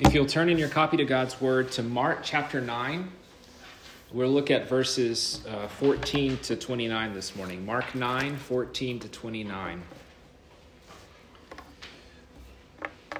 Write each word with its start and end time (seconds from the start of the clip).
If 0.00 0.14
you'll 0.14 0.24
turn 0.24 0.48
in 0.48 0.56
your 0.56 0.70
copy 0.70 0.96
to 0.96 1.04
God's 1.04 1.38
Word 1.42 1.72
to 1.72 1.82
Mark 1.82 2.20
chapter 2.22 2.58
9, 2.58 3.12
we'll 4.14 4.30
look 4.30 4.50
at 4.50 4.66
verses 4.66 5.44
uh, 5.46 5.68
14 5.68 6.38
to 6.38 6.56
29 6.56 7.12
this 7.12 7.36
morning. 7.36 7.66
Mark 7.66 7.94
9, 7.94 8.38
14 8.38 8.98
to 9.00 9.08
29. 9.10 9.82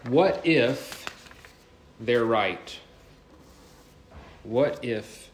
What 0.08 0.46
if 0.46 1.04
they're 2.00 2.24
right? 2.24 2.78
What 4.44 4.82
if 4.82 5.30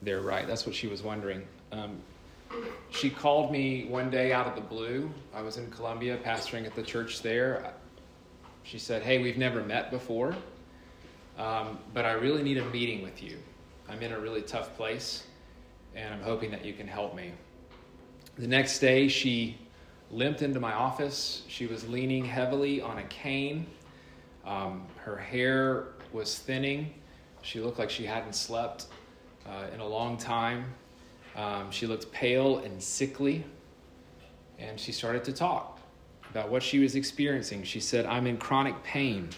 they're 0.00 0.20
right? 0.20 0.46
That's 0.46 0.64
what 0.64 0.76
she 0.76 0.86
was 0.86 1.02
wondering. 1.02 1.42
Um, 1.72 1.98
she 2.90 3.10
called 3.10 3.50
me 3.50 3.86
one 3.86 4.10
day 4.10 4.32
out 4.32 4.46
of 4.46 4.54
the 4.54 4.60
blue. 4.60 5.10
I 5.34 5.42
was 5.42 5.56
in 5.56 5.68
Colombia 5.72 6.18
pastoring 6.24 6.64
at 6.66 6.76
the 6.76 6.84
church 6.84 7.20
there. 7.20 7.74
She 8.62 8.78
said, 8.78 9.02
Hey, 9.02 9.18
we've 9.20 9.36
never 9.38 9.60
met 9.64 9.90
before. 9.90 10.36
Um, 11.38 11.78
but 11.92 12.04
I 12.04 12.12
really 12.12 12.42
need 12.42 12.58
a 12.58 12.64
meeting 12.66 13.02
with 13.02 13.22
you. 13.22 13.38
I'm 13.88 14.02
in 14.02 14.12
a 14.12 14.18
really 14.18 14.42
tough 14.42 14.76
place, 14.76 15.24
and 15.94 16.14
I'm 16.14 16.22
hoping 16.22 16.50
that 16.52 16.64
you 16.64 16.72
can 16.72 16.86
help 16.86 17.14
me. 17.14 17.32
The 18.38 18.46
next 18.46 18.78
day, 18.78 19.08
she 19.08 19.58
limped 20.10 20.42
into 20.42 20.60
my 20.60 20.72
office. 20.72 21.42
She 21.48 21.66
was 21.66 21.88
leaning 21.88 22.24
heavily 22.24 22.80
on 22.80 22.98
a 22.98 23.04
cane. 23.04 23.66
Um, 24.44 24.86
her 24.96 25.16
hair 25.16 25.88
was 26.12 26.38
thinning. 26.38 26.94
She 27.42 27.60
looked 27.60 27.78
like 27.78 27.90
she 27.90 28.04
hadn't 28.04 28.34
slept 28.34 28.86
uh, 29.46 29.66
in 29.74 29.80
a 29.80 29.86
long 29.86 30.16
time. 30.16 30.72
Um, 31.36 31.70
she 31.70 31.86
looked 31.86 32.10
pale 32.12 32.58
and 32.58 32.80
sickly, 32.80 33.44
and 34.58 34.78
she 34.78 34.92
started 34.92 35.24
to 35.24 35.32
talk 35.32 35.80
about 36.30 36.48
what 36.48 36.62
she 36.62 36.78
was 36.78 36.94
experiencing. 36.94 37.64
She 37.64 37.80
said, 37.80 38.06
I'm 38.06 38.26
in 38.26 38.36
chronic 38.36 38.82
pain. 38.82 39.28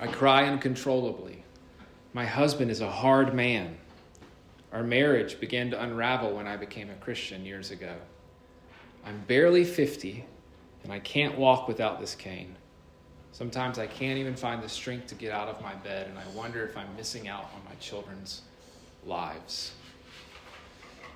I 0.00 0.06
cry 0.06 0.46
uncontrollably. 0.46 1.44
My 2.12 2.26
husband 2.26 2.70
is 2.70 2.80
a 2.80 2.90
hard 2.90 3.34
man. 3.34 3.76
Our 4.72 4.82
marriage 4.82 5.38
began 5.38 5.70
to 5.70 5.82
unravel 5.82 6.34
when 6.36 6.46
I 6.46 6.56
became 6.56 6.90
a 6.90 6.94
Christian 6.94 7.44
years 7.44 7.70
ago. 7.70 7.94
I'm 9.04 9.20
barely 9.26 9.64
50, 9.64 10.24
and 10.82 10.92
I 10.92 10.98
can't 10.98 11.38
walk 11.38 11.68
without 11.68 12.00
this 12.00 12.14
cane. 12.14 12.56
Sometimes 13.32 13.78
I 13.78 13.86
can't 13.86 14.18
even 14.18 14.36
find 14.36 14.62
the 14.62 14.68
strength 14.68 15.06
to 15.08 15.14
get 15.14 15.32
out 15.32 15.48
of 15.48 15.62
my 15.62 15.74
bed, 15.74 16.08
and 16.08 16.18
I 16.18 16.26
wonder 16.34 16.64
if 16.64 16.76
I'm 16.76 16.94
missing 16.96 17.28
out 17.28 17.50
on 17.54 17.64
my 17.64 17.74
children's 17.76 18.42
lives. 19.06 19.72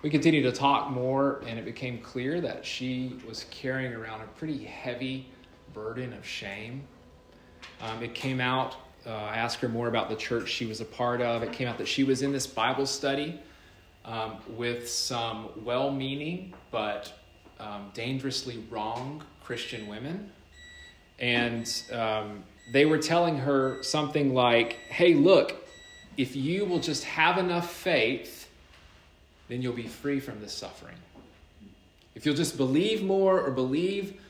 We 0.02 0.10
continued 0.10 0.42
to 0.42 0.52
talk 0.52 0.90
more, 0.90 1.42
and 1.46 1.58
it 1.58 1.64
became 1.64 1.98
clear 1.98 2.40
that 2.40 2.64
she 2.64 3.16
was 3.26 3.46
carrying 3.50 3.92
around 3.92 4.20
a 4.20 4.26
pretty 4.38 4.64
heavy 4.64 5.28
burden 5.72 6.12
of 6.12 6.26
shame 6.26 6.84
um, 7.80 8.02
it 8.02 8.14
came 8.14 8.40
out, 8.40 8.76
uh, 9.06 9.10
I 9.10 9.36
asked 9.36 9.60
her 9.60 9.68
more 9.68 9.88
about 9.88 10.08
the 10.08 10.16
church 10.16 10.48
she 10.48 10.66
was 10.66 10.80
a 10.80 10.84
part 10.84 11.20
of. 11.20 11.42
It 11.42 11.52
came 11.52 11.68
out 11.68 11.78
that 11.78 11.88
she 11.88 12.04
was 12.04 12.22
in 12.22 12.32
this 12.32 12.46
Bible 12.46 12.86
study 12.86 13.40
um, 14.04 14.38
with 14.48 14.88
some 14.88 15.50
well 15.64 15.90
meaning 15.90 16.54
but 16.70 17.12
um, 17.60 17.90
dangerously 17.94 18.64
wrong 18.70 19.22
Christian 19.44 19.86
women. 19.86 20.30
And 21.18 21.70
um, 21.92 22.44
they 22.72 22.84
were 22.84 22.98
telling 22.98 23.38
her 23.38 23.82
something 23.82 24.34
like, 24.34 24.74
hey, 24.88 25.14
look, 25.14 25.54
if 26.16 26.36
you 26.36 26.64
will 26.64 26.80
just 26.80 27.04
have 27.04 27.38
enough 27.38 27.72
faith, 27.72 28.50
then 29.48 29.62
you'll 29.62 29.72
be 29.72 29.86
free 29.86 30.20
from 30.20 30.40
this 30.40 30.52
suffering. 30.52 30.96
If 32.14 32.26
you'll 32.26 32.34
just 32.34 32.56
believe 32.56 33.02
more 33.02 33.40
or 33.40 33.50
believe 33.50 34.20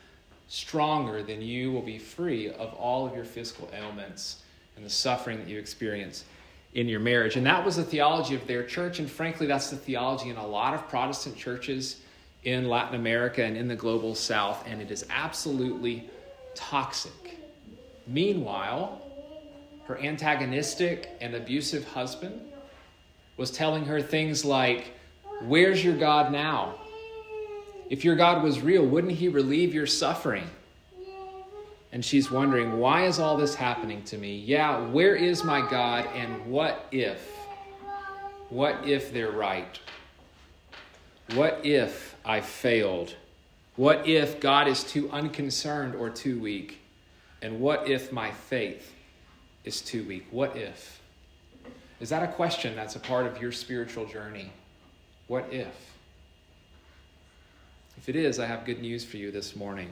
stronger, 0.49 1.23
then 1.23 1.43
you 1.43 1.73
will 1.73 1.83
be 1.83 1.99
free 1.99 2.51
of 2.51 2.73
all 2.75 3.07
of 3.07 3.15
your 3.15 3.25
physical 3.25 3.69
ailments 3.73 4.43
and 4.77 4.85
the 4.85 4.91
suffering 4.91 5.39
that 5.39 5.49
you 5.49 5.59
experience 5.59 6.25
in 6.75 6.89
your 6.89 7.01
marriage. 7.01 7.37
And 7.37 7.47
that 7.47 7.65
was 7.65 7.77
the 7.77 7.85
theology 7.85 8.35
of 8.35 8.47
their 8.47 8.63
church. 8.63 8.99
And 8.99 9.11
frankly, 9.11 9.47
that's 9.47 9.71
the 9.71 9.77
theology 9.77 10.29
in 10.29 10.37
a 10.37 10.47
lot 10.47 10.75
of 10.75 10.89
Protestant 10.89 11.37
churches 11.37 12.01
in 12.45 12.69
Latin 12.69 12.95
America 12.95 13.43
and 13.43 13.57
in 13.57 13.67
the 13.67 13.75
global 13.75 14.15
south. 14.15 14.65
And 14.67 14.81
it 14.81 14.91
is 14.91 15.07
absolutely 15.11 16.09
toxic. 16.55 17.39
Meanwhile, 18.07 19.03
her 19.87 19.99
antagonistic 19.99 21.11
and 21.21 21.35
abusive 21.35 21.87
husband 21.89 22.41
was 23.37 23.51
telling 23.51 23.85
her 23.87 24.01
things 24.01 24.45
like, 24.45 24.93
Where's 25.43 25.85
your 25.85 25.97
God 25.97 26.33
now? 26.33 26.77
If 27.89 28.05
your 28.05 28.17
God 28.17 28.43
was 28.43 28.61
real, 28.61 28.85
wouldn't 28.85 29.15
he 29.15 29.29
relieve 29.29 29.73
your 29.73 29.87
suffering? 29.87 30.49
And 31.93 32.05
she's 32.05 32.31
wondering, 32.31 32.79
why 32.79 33.07
is 33.07 33.19
all 33.19 33.37
this 33.37 33.55
happening 33.55 34.03
to 34.05 34.19
me? 34.19 34.37
Yeah, 34.37 34.87
where 34.89 35.15
is 35.15 35.45
my 35.45 35.61
God 35.71 36.07
and 36.15 36.47
what 36.47 36.87
if? 36.91 37.37
What 38.51 38.87
if 38.87 39.13
they're 39.13 39.31
right? 39.31 39.79
What 41.35 41.61
if 41.65 42.17
I 42.25 42.41
failed? 42.41 43.15
What 43.77 44.07
if 44.07 44.41
God 44.41 44.69
is 44.69 44.85
too 44.85 45.11
unconcerned 45.11 45.95
or 45.95 46.11
too 46.11 46.41
weak? 46.41 46.81
And 47.41 47.61
what 47.61 47.89
if 47.89 48.13
my 48.13 48.31
faith 48.31 48.93
is 49.65 49.81
too 49.81 50.05
weak? 50.05 50.27
What 50.31 50.57
if? 50.57 51.01
Is 52.01 52.09
that 52.11 52.23
a 52.23 52.29
question 52.29 52.75
that's 52.75 52.97
a 52.97 53.01
part 53.01 53.27
of 53.27 53.41
your 53.41 53.53
spiritual 53.53 54.07
journey? 54.07 54.53
What 55.29 55.53
if? 55.53 55.96
If 58.07 58.15
it 58.15 58.25
is, 58.25 58.39
I 58.39 58.47
have 58.47 58.65
good 58.65 58.81
news 58.81 59.05
for 59.05 59.17
you 59.17 59.33
this 59.33 59.57
morning. 59.57 59.89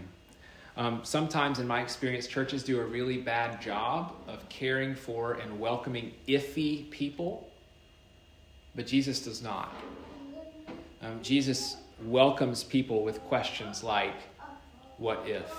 Um, 0.77 1.01
sometimes, 1.03 1.59
in 1.59 1.67
my 1.67 1.83
experience, 1.83 2.29
churches 2.29 2.63
do 2.63 2.81
a 2.81 2.85
really 2.85 3.17
bad 3.17 3.61
job 3.61 4.15
of 4.29 4.49
caring 4.49 4.95
for 4.95 5.33
and 5.33 5.59
welcoming 5.59 6.13
iffy 6.29 6.89
people, 6.91 7.51
but 8.77 8.87
Jesus 8.87 9.25
does 9.25 9.43
not. 9.43 9.75
Um, 11.03 11.21
Jesus 11.25 11.79
welcomes 12.05 12.63
people 12.63 13.03
with 13.03 13.21
questions 13.23 13.83
like, 13.83 14.15
What 14.99 15.27
if? 15.27 15.53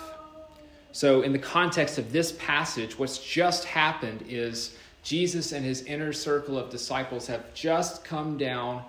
So, 0.94 1.24
in 1.24 1.34
the 1.34 1.40
context 1.40 1.98
of 1.98 2.14
this 2.14 2.32
passage, 2.40 2.98
what's 2.98 3.18
just 3.18 3.66
happened 3.66 4.24
is 4.30 4.78
Jesus 5.04 5.52
and 5.52 5.66
his 5.66 5.82
inner 5.82 6.14
circle 6.14 6.58
of 6.58 6.70
disciples 6.70 7.28
have 7.28 7.54
just 7.54 8.06
come 8.06 8.38
down 8.38 8.82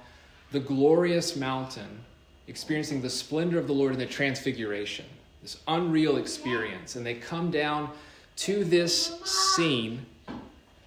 the 0.52 0.60
glorious 0.60 1.34
mountain 1.34 2.04
experiencing 2.48 3.02
the 3.02 3.10
splendor 3.10 3.58
of 3.58 3.66
the 3.66 3.72
Lord 3.72 3.92
in 3.92 3.98
the 3.98 4.06
transfiguration, 4.06 5.06
this 5.42 5.58
unreal 5.68 6.16
experience. 6.16 6.96
And 6.96 7.04
they 7.04 7.14
come 7.14 7.50
down 7.50 7.90
to 8.36 8.64
this 8.64 9.20
scene 9.24 10.04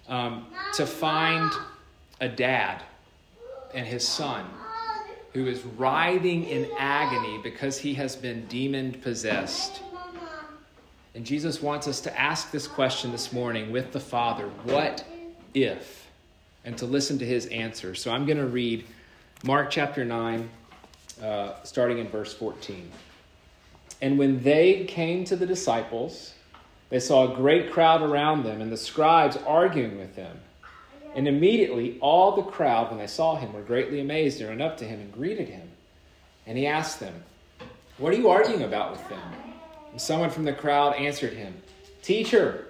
um, 0.08 0.46
to 0.74 0.86
find 0.86 1.50
a 2.20 2.28
dad 2.28 2.82
and 3.74 3.86
his 3.86 4.06
son 4.06 4.46
who 5.32 5.46
is 5.46 5.62
writhing 5.64 6.44
in 6.44 6.68
agony 6.76 7.38
because 7.42 7.78
he 7.78 7.94
has 7.94 8.16
been 8.16 8.44
demon 8.46 8.92
possessed. 8.92 9.82
And 11.14 11.24
Jesus 11.24 11.62
wants 11.62 11.86
us 11.86 12.00
to 12.02 12.20
ask 12.20 12.50
this 12.50 12.66
question 12.66 13.12
this 13.12 13.32
morning 13.32 13.70
with 13.70 13.92
the 13.92 14.00
Father 14.00 14.48
what 14.64 15.04
if? 15.54 16.08
And 16.64 16.76
to 16.78 16.86
listen 16.86 17.18
to 17.18 17.26
his 17.26 17.46
answer. 17.46 17.94
So 17.94 18.12
I'm 18.12 18.26
going 18.26 18.38
to 18.38 18.46
read 18.46 18.84
Mark 19.44 19.70
chapter 19.70 20.04
9 20.04 20.48
uh, 21.22 21.62
starting 21.62 21.98
in 21.98 22.08
verse 22.08 22.32
14. 22.34 22.90
And 24.02 24.18
when 24.18 24.42
they 24.42 24.84
came 24.84 25.24
to 25.26 25.36
the 25.36 25.46
disciples, 25.46 26.34
they 26.88 27.00
saw 27.00 27.32
a 27.32 27.36
great 27.36 27.70
crowd 27.70 28.02
around 28.02 28.44
them 28.44 28.60
and 28.60 28.72
the 28.72 28.76
scribes 28.76 29.36
arguing 29.46 29.98
with 29.98 30.16
them. 30.16 30.38
And 31.14 31.26
immediately 31.26 31.98
all 32.00 32.36
the 32.36 32.42
crowd, 32.42 32.90
when 32.90 32.98
they 32.98 33.06
saw 33.06 33.36
him, 33.36 33.52
were 33.52 33.62
greatly 33.62 34.00
amazed 34.00 34.40
and 34.40 34.48
ran 34.48 34.62
up 34.62 34.76
to 34.78 34.84
him 34.84 35.00
and 35.00 35.12
greeted 35.12 35.48
him. 35.48 35.68
And 36.46 36.56
he 36.56 36.66
asked 36.66 37.00
them, 37.00 37.14
What 37.98 38.12
are 38.12 38.16
you 38.16 38.28
arguing 38.28 38.62
about 38.62 38.92
with 38.92 39.08
them? 39.08 39.32
And 39.90 40.00
someone 40.00 40.30
from 40.30 40.44
the 40.44 40.52
crowd 40.52 40.94
answered 40.94 41.32
him, 41.32 41.54
Teacher, 42.02 42.66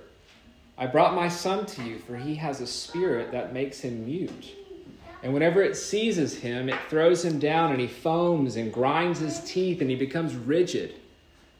I 0.76 0.86
brought 0.86 1.14
my 1.14 1.28
son 1.28 1.66
to 1.66 1.82
you, 1.82 1.98
for 1.98 2.16
he 2.16 2.34
has 2.36 2.60
a 2.60 2.66
spirit 2.66 3.32
that 3.32 3.52
makes 3.52 3.80
him 3.80 4.06
mute. 4.06 4.54
And 5.22 5.34
whenever 5.34 5.62
it 5.62 5.76
seizes 5.76 6.38
him, 6.38 6.68
it 6.68 6.78
throws 6.88 7.24
him 7.24 7.38
down, 7.38 7.72
and 7.72 7.80
he 7.80 7.86
foams 7.86 8.56
and 8.56 8.72
grinds 8.72 9.18
his 9.18 9.40
teeth, 9.44 9.80
and 9.80 9.90
he 9.90 9.96
becomes 9.96 10.34
rigid. 10.34 10.94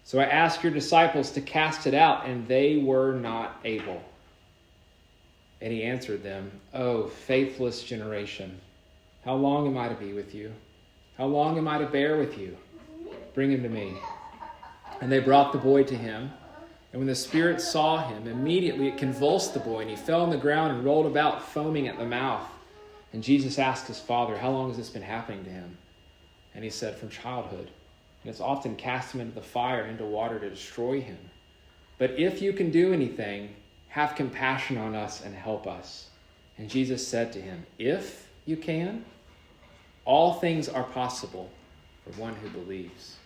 So 0.05 0.19
I 0.19 0.25
asked 0.25 0.63
your 0.63 0.73
disciples 0.73 1.31
to 1.33 1.41
cast 1.41 1.87
it 1.87 1.95
out, 1.95 2.27
and 2.27 2.49
they 2.49 2.79
were 2.79 3.13
not 3.13 3.61
able. 3.65 4.03
And 5.61 5.73
he 5.73 5.83
answered 5.83 6.23
them, 6.23 6.51
O 6.73 7.09
faithless 7.09 7.83
generation, 7.83 8.59
how 9.25 9.35
long 9.35 9.67
am 9.67 9.77
I 9.77 9.89
to 9.89 9.95
be 9.95 10.15
with 10.15 10.35
you? 10.35 10.53
How 11.19 11.27
long 11.27 11.59
am 11.59 11.69
I 11.69 11.77
to 11.77 11.87
bear 11.87 12.17
with 12.17 12.39
you? 12.39 12.57
Bring 13.35 13.53
him 13.53 13.63
to 13.63 13.69
me. 13.69 13.99
And 15.03 15.13
they 15.13 15.21
brought 15.21 15.53
the 15.53 15.59
boy 15.59 15.85
to 15.85 15.95
him. 15.95 16.31
And 16.93 17.01
when 17.01 17.07
the 17.07 17.15
spirit 17.15 17.61
saw 17.61 18.09
him, 18.09 18.27
immediately 18.27 18.89
it 18.89 18.97
convulsed 18.97 19.53
the 19.53 19.61
boy, 19.61 19.81
and 19.81 19.91
he 19.91 19.97
fell 19.97 20.23
on 20.23 20.31
the 20.31 20.39
ground 20.39 20.75
and 20.75 20.85
rolled 20.85 21.07
about, 21.07 21.43
foaming 21.43 21.89
at 21.89 21.99
the 21.99 22.07
mouth. 22.07 22.49
And 23.13 23.23
Jesus 23.23 23.59
asked 23.59 23.87
his 23.87 23.99
father, 23.99 24.39
How 24.39 24.51
long 24.51 24.69
has 24.69 24.77
this 24.77 24.91
been 24.91 25.03
happening 25.03 25.45
to 25.45 25.51
him? 25.51 25.79
And 26.55 26.65
he 26.65 26.71
said, 26.71 26.97
From 26.97 27.09
childhood. 27.09 27.71
And 28.23 28.31
it's 28.31 28.41
often 28.41 28.77
cast 28.77 29.15
him 29.15 29.21
into 29.21 29.35
the 29.35 29.41
fire 29.41 29.85
into 29.87 30.05
water 30.05 30.39
to 30.39 30.51
destroy 30.51 31.01
him. 31.01 31.19
But 31.99 32.13
if 32.13 32.43
you 32.43 32.53
can 32.53 32.71
do 32.71 32.93
anything, 32.93 33.55
Have 33.89 34.15
compassion 34.15 34.79
on 34.79 34.95
us 34.95 35.25
and 35.25 35.35
help 35.35 35.67
us. 35.67 36.09
And 36.59 36.71
Jesus 36.71 37.07
said 37.07 37.33
to 37.33 37.41
him, 37.41 37.67
If 37.79 38.29
you 38.45 38.57
can, 38.57 39.05
all 40.05 40.35
things 40.35 40.69
are 40.69 40.85
possible 40.85 41.51
for 42.05 42.21
one 42.21 42.35
who 42.35 42.49
believes. 42.51 43.17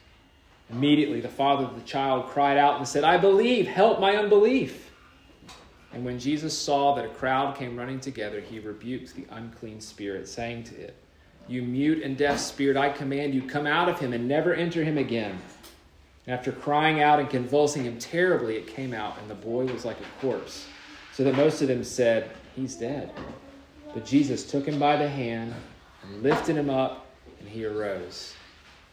Immediately, 0.71 1.21
the 1.21 1.29
father 1.29 1.65
of 1.65 1.75
the 1.75 1.83
child 1.83 2.29
cried 2.29 2.57
out 2.57 2.79
and 2.79 2.89
said, 2.89 3.05
I 3.05 3.19
believe, 3.19 3.67
help 3.67 4.01
my 4.01 4.17
unbelief. 4.17 4.91
And 5.95 6.05
when 6.05 6.19
Jesus 6.19 6.59
saw 6.59 6.97
that 6.97 7.05
a 7.05 7.09
crowd 7.09 7.57
came 7.57 7.77
running 7.77 8.01
together, 8.01 8.41
he 8.41 8.59
rebuked 8.59 9.15
the 9.15 9.27
unclean 9.31 9.81
spirit, 9.81 10.27
saying 10.27 10.65
to 10.65 10.75
it, 10.75 10.97
You 11.47 11.63
mute 11.63 12.03
and 12.03 12.17
deaf 12.17 12.41
spirit, 12.41 12.77
I 12.77 12.91
command 12.91 13.33
you, 13.33 13.43
come 13.43 13.67
out 13.67 13.89
of 13.89 14.01
him 14.01 14.13
and 14.13 14.27
never 14.27 14.53
enter 14.53 14.83
him 14.83 14.99
again. 14.99 15.39
And 16.27 16.35
after 16.35 16.51
crying 16.51 17.01
out 17.01 17.21
and 17.21 17.31
convulsing 17.31 17.85
him 17.85 17.99
terribly, 17.99 18.57
it 18.57 18.67
came 18.67 18.93
out, 18.93 19.17
and 19.21 19.31
the 19.31 19.37
boy 19.37 19.67
was 19.67 19.85
like 19.85 19.99
a 20.01 20.21
corpse, 20.21 20.67
so 21.13 21.23
that 21.23 21.37
most 21.37 21.63
of 21.63 21.69
them 21.69 21.85
said, 21.85 22.29
He's 22.57 22.75
dead. 22.75 23.13
But 23.93 24.05
Jesus 24.05 24.51
took 24.51 24.67
him 24.67 24.81
by 24.81 24.97
the 24.97 25.09
hand 25.09 25.55
and 26.03 26.23
lifted 26.25 26.57
him 26.57 26.71
up, 26.71 27.07
and 27.39 27.49
he 27.49 27.65
arose. 27.65 28.35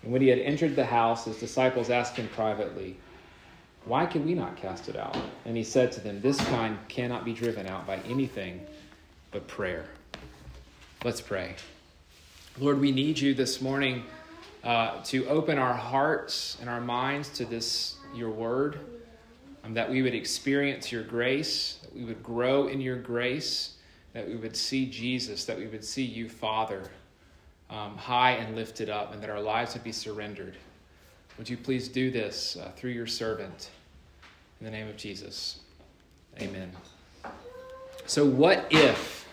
And 0.03 0.12
when 0.12 0.21
he 0.21 0.27
had 0.27 0.39
entered 0.39 0.75
the 0.75 0.86
house, 0.86 1.25
his 1.25 1.39
disciples 1.39 1.89
asked 1.89 2.15
him 2.15 2.27
privately, 2.30 2.95
Why 3.86 4.06
can 4.06 4.25
we 4.25 4.33
not 4.33 4.56
cast 4.57 4.89
it 4.89 4.95
out? 4.95 5.18
And 5.45 5.57
he 5.57 5.63
said 5.63 5.92
to 5.94 6.01
them, 6.01 6.22
This 6.22 6.39
kind 6.50 6.78
cannot 6.88 7.25
be 7.25 7.33
driven 7.33 7.68
out 7.68 7.88
by 7.88 7.98
anything 8.07 8.66
but 9.31 9.48
prayer. 9.48 9.86
Let's 11.04 11.22
pray. 11.22 11.56
Lord, 12.60 12.80
we 12.80 12.92
need 12.92 13.18
you 13.18 13.33
this 13.33 13.62
morning 13.62 14.04
uh, 14.63 15.01
to 15.06 15.25
open 15.28 15.57
our 15.57 15.74
hearts 15.74 16.57
and 16.60 16.69
our 16.69 16.81
minds 16.81 17.30
to 17.30 17.45
this, 17.45 17.95
your 18.13 18.30
word, 18.30 18.80
um, 19.63 19.74
that 19.74 19.89
we 19.89 20.01
would 20.01 20.13
experience 20.13 20.92
your 20.92 21.04
grace, 21.04 21.80
that 21.81 21.95
we 21.95 22.04
would 22.04 22.22
grow 22.22 22.68
in 22.68 22.81
your 22.81 22.98
grace, 22.98 23.77
that 24.13 24.27
we 24.27 24.36
would 24.36 24.56
see 24.56 24.86
Jesus, 24.86 25.45
that 25.45 25.57
we 25.57 25.68
would 25.68 25.84
see 25.84 26.04
you, 26.04 26.30
Father 26.30 26.92
um, 27.72 27.98
high 27.98 28.31
and 28.31 28.56
lifted 28.56 28.89
up, 28.89 29.13
and 29.13 29.24
that 29.24 29.30
our 29.30 29.42
lives 29.42 29.74
would 29.74 29.84
be 29.84 29.94
surrendered. 29.94 30.57
Would 31.42 31.50
you 31.50 31.58
please 31.58 31.88
do 31.88 32.12
this 32.12 32.56
uh, 32.56 32.70
through 32.76 32.92
your 32.92 33.08
servant? 33.08 33.72
In 34.60 34.66
the 34.66 34.70
name 34.70 34.88
of 34.88 34.96
Jesus. 34.96 35.62
Amen. 36.40 36.72
So, 38.06 38.24
what 38.24 38.68
if? 38.70 39.28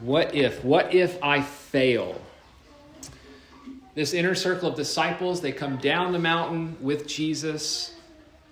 What 0.00 0.34
if? 0.34 0.64
What 0.64 0.94
if 0.94 1.22
I 1.22 1.42
fail? 1.42 2.18
This 3.94 4.14
inner 4.14 4.34
circle 4.34 4.70
of 4.70 4.74
disciples, 4.74 5.42
they 5.42 5.52
come 5.52 5.76
down 5.76 6.12
the 6.12 6.18
mountain 6.18 6.78
with 6.80 7.06
Jesus. 7.06 7.94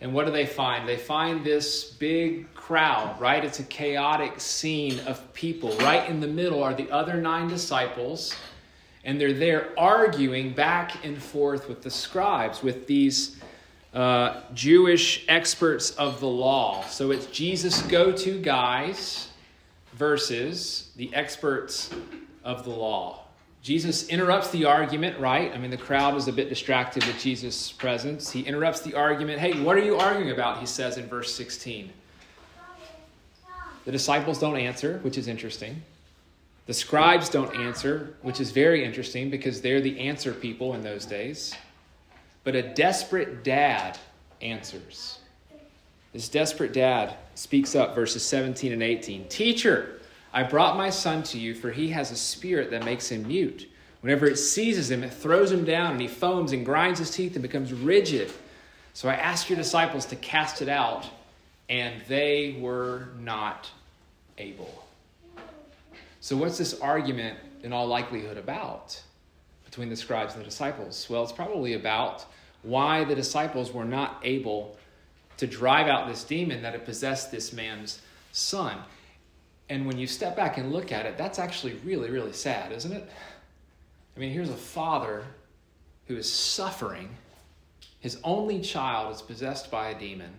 And 0.03 0.13
what 0.13 0.27
do 0.27 0.31
they 0.31 0.45
find? 0.45 0.87
They 0.87 0.99
find 0.99 1.43
this 1.43 1.85
big 1.85 2.53
crowd, 2.53 3.19
right? 3.19 3.43
It's 3.43 3.61
a 3.61 3.65
chaotic 3.65 4.39
scene 4.39 5.01
of 5.06 5.33
people. 5.33 5.75
Right 5.79 6.06
in 6.11 6.21
the 6.21 6.29
middle 6.29 6.63
are 6.63 6.75
the 6.75 6.91
other 6.91 7.15
nine 7.23 7.49
disciples 7.49 8.37
and 9.05 9.20
they're 9.20 9.32
there 9.32 9.70
arguing 9.79 10.52
back 10.52 11.05
and 11.05 11.20
forth 11.20 11.69
with 11.69 11.82
the 11.82 11.91
scribes, 11.91 12.62
with 12.62 12.87
these 12.87 13.37
uh, 13.94 14.41
Jewish 14.55 15.25
experts 15.29 15.91
of 15.93 16.20
the 16.20 16.29
law. 16.29 16.85
So 16.85 17.11
it's 17.11 17.26
Jesus' 17.26 17.82
go 17.82 18.12
to 18.12 18.41
guys 18.41 19.29
versus 19.94 20.91
the 20.97 21.12
experts 21.14 21.91
of 22.44 22.64
the 22.64 22.70
law. 22.70 23.25
Jesus 23.62 24.08
interrupts 24.08 24.50
the 24.50 24.64
argument, 24.64 25.19
right? 25.19 25.53
I 25.53 25.58
mean, 25.58 25.70
the 25.70 25.76
crowd 25.76 26.17
is 26.17 26.29
a 26.29 26.32
bit 26.32 26.49
distracted 26.49 27.05
with 27.05 27.19
Jesus' 27.19 27.70
presence. 27.70 28.31
He 28.31 28.41
interrupts 28.41 28.81
the 28.81 28.94
argument. 28.94 29.38
Hey, 29.38 29.61
what 29.61 29.76
are 29.76 29.85
you 29.85 29.96
arguing 29.96 30.31
about? 30.31 30.58
He 30.58 30.67
says 30.67 30.96
in 30.96 31.06
verse 31.06 31.35
16. 31.35 31.93
The 33.85 33.93
disciples 33.93 34.38
don't 34.38 34.56
answer, 34.56 34.99
which 35.03 35.19
is 35.19 35.29
interesting. 35.29 35.82
The 36.70 36.75
scribes 36.75 37.28
don't 37.28 37.52
answer, 37.56 38.14
which 38.22 38.40
is 38.40 38.52
very 38.52 38.84
interesting 38.84 39.28
because 39.28 39.61
they're 39.61 39.81
the 39.81 39.99
answer 39.99 40.32
people 40.32 40.75
in 40.75 40.84
those 40.84 41.05
days. 41.05 41.52
But 42.44 42.55
a 42.55 42.62
desperate 42.62 43.43
dad 43.43 43.99
answers. 44.40 45.19
This 46.12 46.28
desperate 46.28 46.72
dad 46.72 47.17
speaks 47.34 47.75
up, 47.75 47.96
verses 47.96 48.25
17 48.25 48.70
and 48.70 48.84
18 48.84 49.26
Teacher, 49.26 49.99
I 50.32 50.44
brought 50.44 50.76
my 50.76 50.90
son 50.90 51.25
to 51.25 51.40
you, 51.40 51.56
for 51.56 51.72
he 51.72 51.88
has 51.88 52.12
a 52.12 52.17
spirit 52.17 52.70
that 52.70 52.84
makes 52.84 53.08
him 53.08 53.26
mute. 53.26 53.69
Whenever 54.00 54.28
it 54.28 54.37
seizes 54.37 54.93
him, 54.93 55.02
it 55.02 55.12
throws 55.12 55.50
him 55.50 55.64
down, 55.64 55.90
and 55.90 56.00
he 56.00 56.06
foams 56.06 56.52
and 56.52 56.64
grinds 56.64 57.00
his 57.00 57.11
teeth 57.11 57.34
and 57.34 57.43
becomes 57.43 57.72
rigid. 57.72 58.32
So 58.94 59.08
I 59.08 59.14
asked 59.14 59.50
your 59.50 59.56
disciples 59.56 60.06
to 60.06 60.14
cast 60.14 60.62
it 60.62 60.69
out, 60.69 61.05
and 61.69 62.00
they 62.06 62.58
were 62.61 63.08
not 63.19 63.69
able. 64.38 64.84
So, 66.20 66.37
what's 66.37 66.58
this 66.58 66.78
argument 66.81 67.38
in 67.62 67.72
all 67.72 67.87
likelihood 67.87 68.37
about 68.37 69.00
between 69.64 69.88
the 69.88 69.96
scribes 69.96 70.34
and 70.34 70.43
the 70.43 70.44
disciples? 70.44 71.08
Well, 71.08 71.22
it's 71.22 71.32
probably 71.32 71.72
about 71.72 72.26
why 72.62 73.05
the 73.05 73.14
disciples 73.14 73.72
were 73.72 73.87
not 73.87 74.20
able 74.22 74.76
to 75.38 75.46
drive 75.46 75.88
out 75.88 76.06
this 76.06 76.22
demon 76.22 76.61
that 76.61 76.75
had 76.75 76.84
possessed 76.84 77.31
this 77.31 77.55
man's 77.55 78.02
son. 78.32 78.76
And 79.70 79.87
when 79.87 79.96
you 79.96 80.06
step 80.06 80.37
back 80.37 80.58
and 80.58 80.70
look 80.72 80.93
at 80.93 81.06
it, 81.06 81.17
that's 81.17 81.38
actually 81.38 81.75
really, 81.84 82.11
really 82.11 82.34
sad, 82.34 82.72
isn't 82.72 82.93
it? 82.93 83.08
I 84.14 84.20
mean, 84.20 84.31
here's 84.31 84.50
a 84.50 84.55
father 84.55 85.25
who 86.06 86.17
is 86.17 86.31
suffering. 86.31 87.08
His 88.00 88.19
only 88.25 88.61
child 88.61 89.14
is 89.14 89.22
possessed 89.22 89.70
by 89.70 89.88
a 89.88 89.99
demon. 89.99 90.32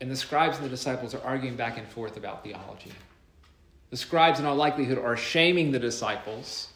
And 0.00 0.10
the 0.10 0.16
scribes 0.16 0.56
and 0.56 0.66
the 0.66 0.70
disciples 0.70 1.14
are 1.14 1.22
arguing 1.22 1.54
back 1.54 1.78
and 1.78 1.86
forth 1.86 2.16
about 2.16 2.42
theology. 2.42 2.90
The 3.92 3.98
scribes, 3.98 4.40
in 4.40 4.46
all 4.46 4.56
likelihood, 4.56 4.96
are 4.96 5.18
shaming 5.18 5.70
the 5.70 5.78
disciples. 5.78 6.68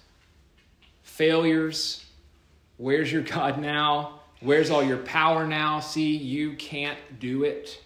Failures. 1.02 2.04
Where's 2.76 3.10
your 3.10 3.22
God 3.22 3.58
now? 3.58 4.20
Where's 4.40 4.68
all 4.68 4.82
your 4.82 4.98
power 4.98 5.46
now? 5.46 5.80
See, 5.80 6.14
you 6.14 6.52
can't 6.56 6.98
do 7.18 7.44
it. 7.44 7.82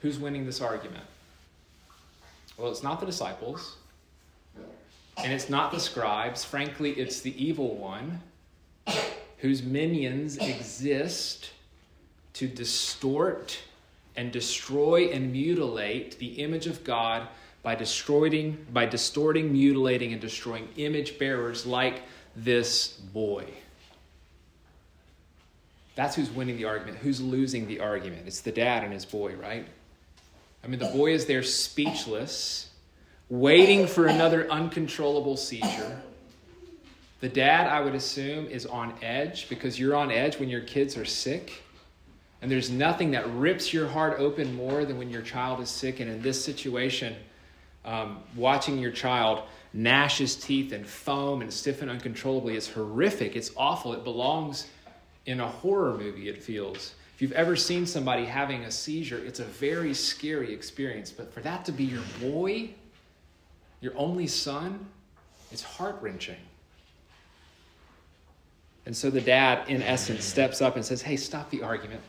Who's 0.00 0.18
winning 0.18 0.46
this 0.46 0.62
argument? 0.62 1.04
Well, 2.56 2.70
it's 2.70 2.82
not 2.82 2.98
the 2.98 3.04
disciples, 3.04 3.76
and 5.18 5.30
it's 5.30 5.50
not 5.50 5.70
the 5.70 5.78
scribes. 5.78 6.46
Frankly, 6.46 6.92
it's 6.92 7.20
the 7.20 7.44
evil 7.44 7.76
one 7.76 8.22
whose 9.36 9.62
minions 9.62 10.38
exist 10.38 11.50
to 12.32 12.48
distort 12.48 13.58
and 14.16 14.32
destroy 14.32 15.08
and 15.08 15.30
mutilate 15.30 16.18
the 16.18 16.40
image 16.42 16.66
of 16.66 16.84
God 16.84 17.28
by 17.62 17.74
destroying, 17.74 18.66
by 18.72 18.86
distorting, 18.86 19.52
mutilating, 19.52 20.12
and 20.12 20.20
destroying 20.20 20.68
image 20.76 21.18
bearers 21.18 21.64
like 21.64 22.02
this 22.34 22.88
boy. 22.88 23.46
That's 25.94 26.16
who's 26.16 26.30
winning 26.30 26.56
the 26.56 26.64
argument. 26.64 26.98
Who's 26.98 27.20
losing 27.20 27.66
the 27.66 27.80
argument? 27.80 28.22
It's 28.26 28.40
the 28.40 28.52
dad 28.52 28.82
and 28.82 28.92
his 28.92 29.04
boy, 29.04 29.34
right? 29.34 29.66
I 30.64 30.66
mean, 30.66 30.78
the 30.78 30.86
boy 30.86 31.12
is 31.12 31.26
there 31.26 31.42
speechless, 31.42 32.70
waiting 33.28 33.86
for 33.86 34.06
another 34.06 34.50
uncontrollable 34.50 35.36
seizure. 35.36 36.00
The 37.20 37.28
dad, 37.28 37.68
I 37.68 37.80
would 37.80 37.94
assume, 37.94 38.46
is 38.46 38.66
on 38.66 38.94
edge 39.02 39.48
because 39.48 39.78
you're 39.78 39.94
on 39.94 40.10
edge 40.10 40.38
when 40.38 40.48
your 40.48 40.62
kids 40.62 40.96
are 40.96 41.04
sick. 41.04 41.62
And 42.40 42.50
there's 42.50 42.70
nothing 42.70 43.12
that 43.12 43.28
rips 43.34 43.72
your 43.72 43.86
heart 43.86 44.18
open 44.18 44.54
more 44.56 44.84
than 44.84 44.98
when 44.98 45.10
your 45.10 45.22
child 45.22 45.60
is 45.60 45.68
sick. 45.68 46.00
And 46.00 46.10
in 46.10 46.22
this 46.22 46.44
situation, 46.44 47.14
um, 47.84 48.18
watching 48.36 48.78
your 48.78 48.92
child 48.92 49.42
gnash 49.72 50.18
his 50.18 50.36
teeth 50.36 50.72
and 50.72 50.86
foam 50.86 51.42
and 51.42 51.52
stiffen 51.52 51.88
uncontrollably 51.88 52.56
is 52.56 52.68
horrific. 52.68 53.36
It's 53.36 53.50
awful. 53.56 53.94
It 53.94 54.04
belongs 54.04 54.68
in 55.26 55.40
a 55.40 55.48
horror 55.48 55.96
movie, 55.96 56.28
it 56.28 56.42
feels. 56.42 56.94
If 57.14 57.22
you've 57.22 57.32
ever 57.32 57.56
seen 57.56 57.86
somebody 57.86 58.24
having 58.24 58.64
a 58.64 58.70
seizure, 58.70 59.18
it's 59.24 59.40
a 59.40 59.44
very 59.44 59.94
scary 59.94 60.52
experience. 60.52 61.10
But 61.10 61.32
for 61.32 61.40
that 61.40 61.64
to 61.66 61.72
be 61.72 61.84
your 61.84 62.02
boy, 62.20 62.70
your 63.80 63.92
only 63.96 64.26
son, 64.26 64.86
it's 65.50 65.62
heart 65.62 65.96
wrenching. 66.00 66.36
And 68.84 68.96
so 68.96 69.10
the 69.10 69.20
dad, 69.20 69.68
in 69.68 69.82
essence, 69.82 70.24
steps 70.24 70.60
up 70.60 70.74
and 70.74 70.84
says, 70.84 71.02
Hey, 71.02 71.16
stop 71.16 71.50
the 71.50 71.62
argument. 71.62 72.00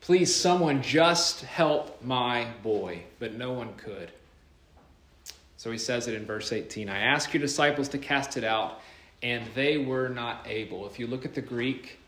Please, 0.00 0.34
someone 0.34 0.82
just 0.82 1.42
help 1.42 2.02
my 2.02 2.46
boy. 2.62 3.02
But 3.18 3.34
no 3.34 3.52
one 3.52 3.74
could. 3.74 4.10
So 5.56 5.72
he 5.72 5.78
says 5.78 6.06
it 6.08 6.14
in 6.14 6.26
verse 6.26 6.52
18 6.52 6.88
I 6.88 6.98
ask 6.98 7.32
your 7.32 7.40
disciples 7.40 7.88
to 7.90 7.98
cast 7.98 8.36
it 8.36 8.44
out, 8.44 8.80
and 9.22 9.44
they 9.54 9.78
were 9.78 10.08
not 10.08 10.46
able. 10.46 10.86
If 10.86 10.98
you 10.98 11.06
look 11.06 11.24
at 11.24 11.34
the 11.34 11.40
Greek, 11.40 11.98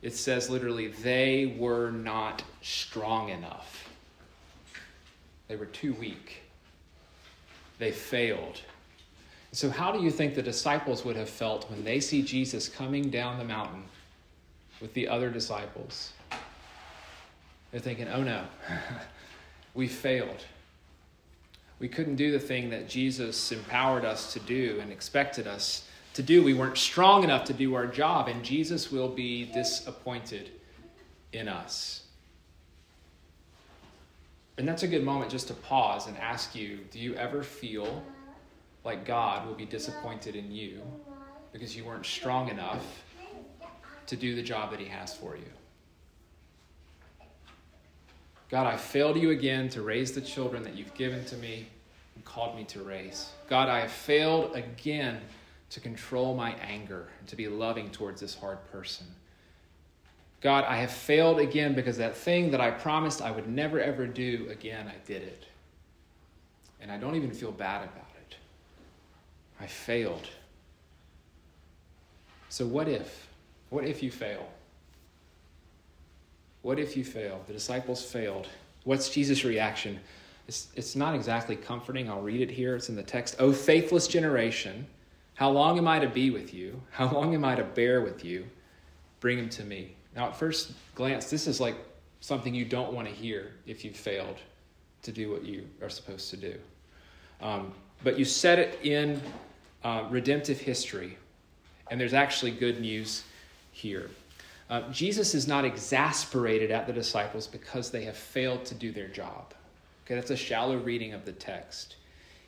it 0.00 0.14
says 0.14 0.48
literally, 0.48 0.88
they 0.88 1.56
were 1.58 1.90
not 1.90 2.42
strong 2.62 3.30
enough. 3.30 3.88
They 5.48 5.56
were 5.56 5.66
too 5.66 5.94
weak. 5.94 6.42
They 7.78 7.90
failed. 7.90 8.60
So, 9.52 9.70
how 9.70 9.92
do 9.92 10.02
you 10.02 10.10
think 10.10 10.34
the 10.34 10.42
disciples 10.42 11.04
would 11.04 11.16
have 11.16 11.28
felt 11.28 11.70
when 11.70 11.82
they 11.82 12.00
see 12.00 12.22
Jesus 12.22 12.68
coming 12.68 13.10
down 13.10 13.38
the 13.38 13.44
mountain 13.44 13.84
with 14.80 14.92
the 14.94 15.08
other 15.08 15.30
disciples? 15.30 16.12
They're 17.70 17.80
thinking, 17.80 18.08
oh 18.08 18.22
no, 18.22 18.44
we 19.74 19.88
failed. 19.88 20.44
We 21.78 21.88
couldn't 21.88 22.16
do 22.16 22.32
the 22.32 22.40
thing 22.40 22.70
that 22.70 22.88
Jesus 22.88 23.52
empowered 23.52 24.04
us 24.04 24.32
to 24.32 24.40
do 24.40 24.78
and 24.80 24.90
expected 24.90 25.46
us 25.46 25.86
to 26.14 26.22
do. 26.22 26.42
We 26.42 26.54
weren't 26.54 26.76
strong 26.76 27.22
enough 27.22 27.44
to 27.44 27.52
do 27.52 27.74
our 27.74 27.86
job, 27.86 28.28
and 28.28 28.44
Jesus 28.44 28.90
will 28.90 29.08
be 29.08 29.44
disappointed 29.44 30.50
in 31.32 31.48
us. 31.48 32.02
And 34.56 34.66
that's 34.66 34.82
a 34.82 34.88
good 34.88 35.04
moment 35.04 35.30
just 35.30 35.46
to 35.48 35.54
pause 35.54 36.08
and 36.08 36.18
ask 36.18 36.54
you 36.56 36.80
do 36.90 36.98
you 36.98 37.14
ever 37.14 37.44
feel 37.44 38.02
like 38.84 39.04
God 39.04 39.46
will 39.46 39.54
be 39.54 39.64
disappointed 39.64 40.34
in 40.34 40.50
you 40.50 40.82
because 41.52 41.76
you 41.76 41.84
weren't 41.84 42.06
strong 42.06 42.48
enough 42.48 42.84
to 44.06 44.16
do 44.16 44.34
the 44.34 44.42
job 44.42 44.72
that 44.72 44.80
He 44.80 44.86
has 44.86 45.14
for 45.14 45.36
you? 45.36 45.44
God, 48.50 48.66
I 48.66 48.76
failed 48.76 49.16
you 49.18 49.30
again 49.30 49.68
to 49.70 49.82
raise 49.82 50.12
the 50.12 50.20
children 50.20 50.62
that 50.62 50.74
you've 50.74 50.94
given 50.94 51.24
to 51.26 51.36
me 51.36 51.66
and 52.14 52.24
called 52.24 52.56
me 52.56 52.64
to 52.64 52.82
raise. 52.82 53.30
God, 53.48 53.68
I 53.68 53.80
have 53.80 53.92
failed 53.92 54.56
again 54.56 55.20
to 55.70 55.80
control 55.80 56.34
my 56.34 56.54
anger 56.54 57.08
and 57.18 57.28
to 57.28 57.36
be 57.36 57.46
loving 57.46 57.90
towards 57.90 58.20
this 58.20 58.34
hard 58.34 58.58
person. 58.72 59.06
God, 60.40 60.64
I 60.64 60.76
have 60.76 60.90
failed 60.90 61.40
again 61.40 61.74
because 61.74 61.98
that 61.98 62.16
thing 62.16 62.50
that 62.52 62.60
I 62.60 62.70
promised 62.70 63.20
I 63.20 63.30
would 63.30 63.48
never 63.48 63.80
ever 63.80 64.06
do 64.06 64.48
again, 64.50 64.86
I 64.88 64.94
did 65.06 65.22
it. 65.22 65.44
And 66.80 66.92
I 66.92 66.96
don't 66.96 67.16
even 67.16 67.32
feel 67.32 67.50
bad 67.50 67.82
about 67.82 68.12
it. 68.28 68.36
I 69.60 69.66
failed. 69.66 70.28
So, 72.48 72.66
what 72.66 72.88
if? 72.88 73.28
What 73.68 73.84
if 73.84 74.02
you 74.02 74.10
fail? 74.10 74.48
What 76.62 76.78
if 76.78 76.96
you 76.96 77.04
fail? 77.04 77.42
The 77.46 77.52
disciples 77.52 78.02
failed. 78.02 78.48
What's 78.84 79.08
Jesus' 79.08 79.44
reaction? 79.44 80.00
It's, 80.48 80.68
it's 80.74 80.96
not 80.96 81.14
exactly 81.14 81.56
comforting. 81.56 82.08
I'll 82.08 82.22
read 82.22 82.40
it 82.40 82.50
here. 82.50 82.74
It's 82.74 82.88
in 82.88 82.96
the 82.96 83.02
text. 83.02 83.36
O 83.38 83.52
faithless 83.52 84.08
generation, 84.08 84.86
how 85.34 85.50
long 85.50 85.78
am 85.78 85.86
I 85.86 85.98
to 85.98 86.08
be 86.08 86.30
with 86.30 86.52
you? 86.54 86.80
How 86.90 87.12
long 87.12 87.34
am 87.34 87.44
I 87.44 87.54
to 87.54 87.64
bear 87.64 88.00
with 88.00 88.24
you? 88.24 88.46
Bring 89.20 89.38
him 89.38 89.48
to 89.50 89.64
me. 89.64 89.94
Now, 90.16 90.26
at 90.26 90.36
first 90.36 90.72
glance, 90.94 91.30
this 91.30 91.46
is 91.46 91.60
like 91.60 91.76
something 92.20 92.54
you 92.54 92.64
don't 92.64 92.92
want 92.92 93.06
to 93.06 93.14
hear 93.14 93.52
if 93.66 93.84
you've 93.84 93.96
failed 93.96 94.36
to 95.02 95.12
do 95.12 95.30
what 95.30 95.44
you 95.44 95.66
are 95.82 95.88
supposed 95.88 96.30
to 96.30 96.36
do. 96.36 96.54
Um, 97.40 97.72
but 98.02 98.18
you 98.18 98.24
set 98.24 98.58
it 98.58 98.80
in 98.82 99.20
uh, 99.84 100.06
redemptive 100.10 100.58
history, 100.58 101.16
and 101.90 102.00
there's 102.00 102.14
actually 102.14 102.50
good 102.50 102.80
news 102.80 103.22
here. 103.70 104.10
Uh, 104.70 104.82
Jesus 104.90 105.34
is 105.34 105.48
not 105.48 105.64
exasperated 105.64 106.70
at 106.70 106.86
the 106.86 106.92
disciples 106.92 107.46
because 107.46 107.90
they 107.90 108.04
have 108.04 108.16
failed 108.16 108.64
to 108.66 108.74
do 108.74 108.92
their 108.92 109.08
job. 109.08 109.54
Okay, 110.04 110.14
that's 110.14 110.30
a 110.30 110.36
shallow 110.36 110.76
reading 110.76 111.14
of 111.14 111.24
the 111.24 111.32
text. 111.32 111.96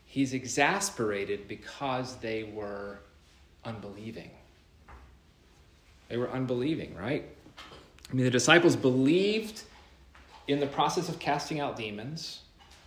He's 0.04 0.34
exasperated 0.34 1.48
because 1.48 2.16
they 2.16 2.44
were 2.44 2.98
unbelieving. 3.64 4.30
They 6.08 6.16
were 6.16 6.30
unbelieving, 6.30 6.94
right? 6.94 7.24
I 8.10 8.14
mean, 8.14 8.24
the 8.24 8.30
disciples 8.30 8.76
believed 8.76 9.62
in 10.48 10.58
the 10.58 10.66
process 10.66 11.08
of 11.08 11.18
casting 11.18 11.60
out 11.60 11.76
demons, 11.76 12.40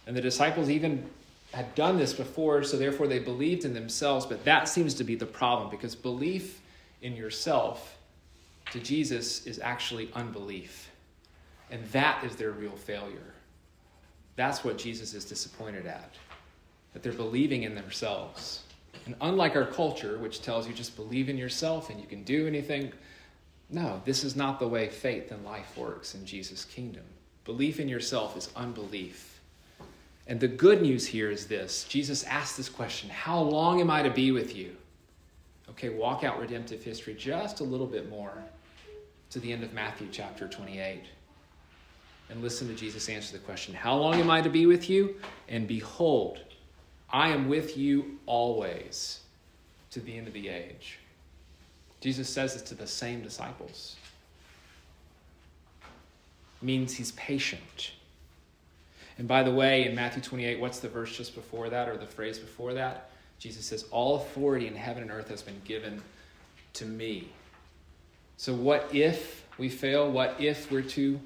and 0.05 0.15
the 0.15 0.21
disciples 0.21 0.69
even 0.69 1.09
had 1.53 1.73
done 1.75 1.97
this 1.97 2.13
before, 2.13 2.63
so 2.63 2.77
therefore 2.77 3.07
they 3.07 3.19
believed 3.19 3.63
in 3.63 3.73
themselves, 3.73 4.25
but 4.25 4.43
that 4.43 4.67
seems 4.67 4.93
to 4.95 5.03
be 5.03 5.15
the 5.15 5.25
problem 5.25 5.69
because 5.69 5.95
belief 5.95 6.61
in 7.01 7.15
yourself 7.15 7.97
to 8.71 8.79
Jesus 8.79 9.45
is 9.45 9.59
actually 9.59 10.09
unbelief. 10.13 10.89
And 11.71 11.85
that 11.87 12.23
is 12.23 12.35
their 12.35 12.51
real 12.51 12.75
failure. 12.75 13.33
That's 14.35 14.63
what 14.63 14.77
Jesus 14.77 15.13
is 15.13 15.25
disappointed 15.25 15.85
at, 15.85 16.15
that 16.93 17.03
they're 17.03 17.11
believing 17.11 17.63
in 17.63 17.75
themselves. 17.75 18.63
And 19.05 19.15
unlike 19.21 19.55
our 19.55 19.65
culture, 19.65 20.17
which 20.17 20.41
tells 20.41 20.67
you 20.67 20.73
just 20.73 20.95
believe 20.95 21.29
in 21.29 21.37
yourself 21.37 21.89
and 21.89 21.99
you 21.99 22.07
can 22.07 22.23
do 22.23 22.47
anything, 22.47 22.91
no, 23.69 24.01
this 24.05 24.23
is 24.23 24.35
not 24.35 24.59
the 24.59 24.67
way 24.67 24.87
faith 24.87 25.31
and 25.31 25.43
life 25.43 25.77
works 25.77 26.15
in 26.15 26.25
Jesus' 26.25 26.65
kingdom. 26.65 27.03
Belief 27.43 27.79
in 27.79 27.89
yourself 27.89 28.37
is 28.37 28.49
unbelief. 28.55 29.41
And 30.27 30.39
the 30.39 30.47
good 30.47 30.81
news 30.81 31.05
here 31.05 31.29
is 31.29 31.47
this 31.47 31.85
Jesus 31.89 32.23
asked 32.23 32.55
this 32.55 32.69
question 32.69 33.09
How 33.09 33.39
long 33.39 33.81
am 33.81 33.89
I 33.89 34.03
to 34.03 34.09
be 34.09 34.31
with 34.31 34.55
you? 34.55 34.75
Okay, 35.71 35.89
walk 35.89 36.23
out 36.23 36.39
redemptive 36.39 36.83
history 36.83 37.13
just 37.13 37.59
a 37.59 37.63
little 37.63 37.87
bit 37.87 38.09
more 38.09 38.43
to 39.33 39.39
the 39.39 39.51
end 39.51 39.63
of 39.63 39.73
Matthew 39.73 40.07
chapter 40.11 40.47
28 40.47 41.01
and 42.29 42.43
listen 42.43 42.67
to 42.67 42.75
Jesus 42.75 43.09
answer 43.09 43.33
the 43.33 43.43
question 43.43 43.73
How 43.73 43.97
long 43.97 44.19
am 44.19 44.29
I 44.29 44.41
to 44.41 44.49
be 44.49 44.67
with 44.67 44.91
you? 44.91 45.15
And 45.49 45.67
behold, 45.67 46.39
I 47.09 47.29
am 47.29 47.49
with 47.49 47.75
you 47.75 48.19
always 48.27 49.21
to 49.89 49.99
the 50.01 50.15
end 50.15 50.27
of 50.27 50.33
the 50.33 50.49
age. 50.49 50.99
Jesus 51.99 52.29
says 52.29 52.55
it 52.55 52.67
to 52.67 52.75
the 52.75 52.85
same 52.85 53.23
disciples. 53.23 53.95
Means 56.61 56.93
he's 56.93 57.13
patient. 57.13 57.93
And 59.17 59.27
by 59.27 59.41
the 59.41 59.51
way, 59.51 59.87
in 59.87 59.95
Matthew 59.95 60.21
28, 60.21 60.59
what's 60.59 60.77
the 60.77 60.89
verse 60.89 61.17
just 61.17 61.33
before 61.33 61.69
that 61.69 61.89
or 61.89 61.97
the 61.97 62.05
phrase 62.05 62.37
before 62.37 62.75
that? 62.75 63.09
Jesus 63.39 63.65
says, 63.65 63.85
All 63.89 64.17
authority 64.17 64.67
in 64.67 64.75
heaven 64.75 65.01
and 65.01 65.11
earth 65.11 65.29
has 65.29 65.41
been 65.41 65.59
given 65.65 66.03
to 66.73 66.85
me. 66.85 67.29
So, 68.43 68.53
what 68.53 68.89
if 68.93 69.45
we 69.57 69.69
fail? 69.69 70.11
What 70.11 70.35
if 70.37 70.69
we're 70.69 70.81
too 70.81 71.17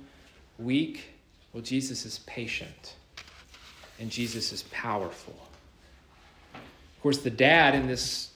weak? 0.60 1.06
Well, 1.52 1.64
Jesus 1.64 2.06
is 2.06 2.20
patient 2.28 2.94
and 4.00 4.12
Jesus 4.12 4.52
is 4.52 4.62
powerful. 4.70 5.34
Of 6.54 7.02
course, 7.02 7.18
the 7.18 7.32
dad 7.32 7.74
in 7.74 7.88
this 7.88 8.34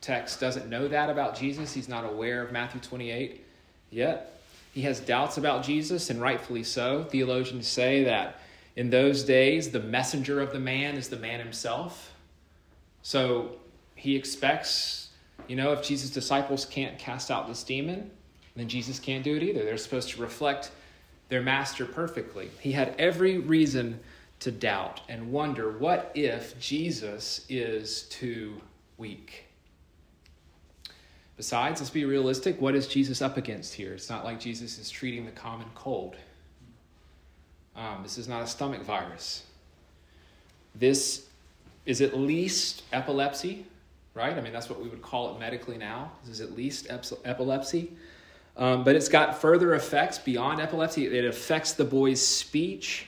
text 0.00 0.40
doesn't 0.40 0.70
know 0.70 0.88
that 0.88 1.10
about 1.10 1.36
Jesus. 1.36 1.74
He's 1.74 1.90
not 1.90 2.06
aware 2.06 2.42
of 2.42 2.52
Matthew 2.52 2.80
28 2.80 3.44
yet. 3.90 4.40
He 4.72 4.80
has 4.80 4.98
doubts 5.00 5.36
about 5.36 5.62
Jesus, 5.62 6.08
and 6.08 6.22
rightfully 6.22 6.62
so. 6.62 7.04
Theologians 7.04 7.68
say 7.68 8.04
that 8.04 8.40
in 8.76 8.88
those 8.88 9.24
days, 9.24 9.72
the 9.72 9.80
messenger 9.80 10.40
of 10.40 10.54
the 10.54 10.58
man 10.58 10.94
is 10.94 11.10
the 11.10 11.18
man 11.18 11.38
himself. 11.38 12.14
So 13.02 13.56
he 13.94 14.16
expects 14.16 15.09
you 15.48 15.56
know, 15.56 15.72
if 15.72 15.82
Jesus' 15.82 16.10
disciples 16.10 16.64
can't 16.64 16.98
cast 16.98 17.30
out 17.30 17.48
this 17.48 17.62
demon, 17.62 18.10
then 18.56 18.68
Jesus 18.68 18.98
can't 18.98 19.24
do 19.24 19.36
it 19.36 19.42
either. 19.42 19.64
They're 19.64 19.76
supposed 19.76 20.10
to 20.10 20.20
reflect 20.20 20.70
their 21.28 21.42
master 21.42 21.86
perfectly. 21.86 22.50
He 22.60 22.72
had 22.72 22.94
every 22.98 23.38
reason 23.38 24.00
to 24.40 24.50
doubt 24.50 25.02
and 25.08 25.30
wonder 25.30 25.70
what 25.78 26.10
if 26.14 26.58
Jesus 26.58 27.44
is 27.48 28.02
too 28.04 28.60
weak? 28.96 29.44
Besides, 31.36 31.80
let's 31.80 31.90
be 31.90 32.04
realistic. 32.04 32.60
What 32.60 32.74
is 32.74 32.86
Jesus 32.86 33.22
up 33.22 33.36
against 33.36 33.74
here? 33.74 33.94
It's 33.94 34.10
not 34.10 34.24
like 34.24 34.40
Jesus 34.40 34.78
is 34.78 34.90
treating 34.90 35.24
the 35.24 35.30
common 35.30 35.68
cold. 35.74 36.16
Um, 37.76 38.00
this 38.02 38.18
is 38.18 38.28
not 38.28 38.42
a 38.42 38.46
stomach 38.46 38.82
virus. 38.82 39.44
This 40.74 41.26
is 41.86 42.02
at 42.02 42.16
least 42.16 42.82
epilepsy, 42.92 43.64
right? 44.20 44.36
I 44.36 44.40
mean, 44.42 44.52
that's 44.52 44.68
what 44.68 44.82
we 44.82 44.88
would 44.88 45.00
call 45.00 45.34
it 45.34 45.40
medically 45.40 45.78
now. 45.78 46.12
This 46.24 46.34
is 46.34 46.40
at 46.42 46.54
least 46.54 46.88
epilepsy. 47.24 47.92
Um, 48.56 48.84
but 48.84 48.94
it's 48.94 49.08
got 49.08 49.40
further 49.40 49.74
effects 49.74 50.18
beyond 50.18 50.60
epilepsy. 50.60 51.06
It 51.06 51.24
affects 51.24 51.72
the 51.72 51.84
boy's 51.84 52.24
speech. 52.24 53.06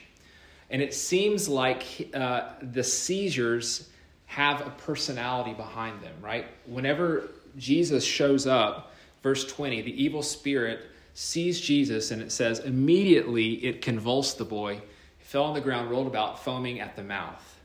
And 0.71 0.81
it 0.81 0.93
seems 0.93 1.47
like 1.47 2.09
uh, 2.15 2.53
the 2.63 2.83
seizures 2.83 3.89
have 4.25 4.65
a 4.65 4.71
personality 4.71 5.53
behind 5.53 6.01
them, 6.01 6.15
right? 6.19 6.47
Whenever 6.65 7.29
Jesus 7.57 8.03
shows 8.03 8.47
up, 8.47 8.91
verse 9.21 9.45
20, 9.45 9.83
the 9.83 10.03
evil 10.03 10.23
spirit 10.23 10.87
sees 11.13 11.61
Jesus 11.61 12.09
and 12.09 12.23
it 12.23 12.31
says, 12.31 12.57
immediately 12.59 13.63
it 13.63 13.83
convulsed 13.83 14.39
the 14.39 14.45
boy. 14.45 14.81
Fell 15.19 15.43
on 15.43 15.53
the 15.53 15.61
ground, 15.61 15.91
rolled 15.91 16.07
about, 16.07 16.43
foaming 16.43 16.79
at 16.79 16.95
the 16.95 17.03
mouth. 17.03 17.59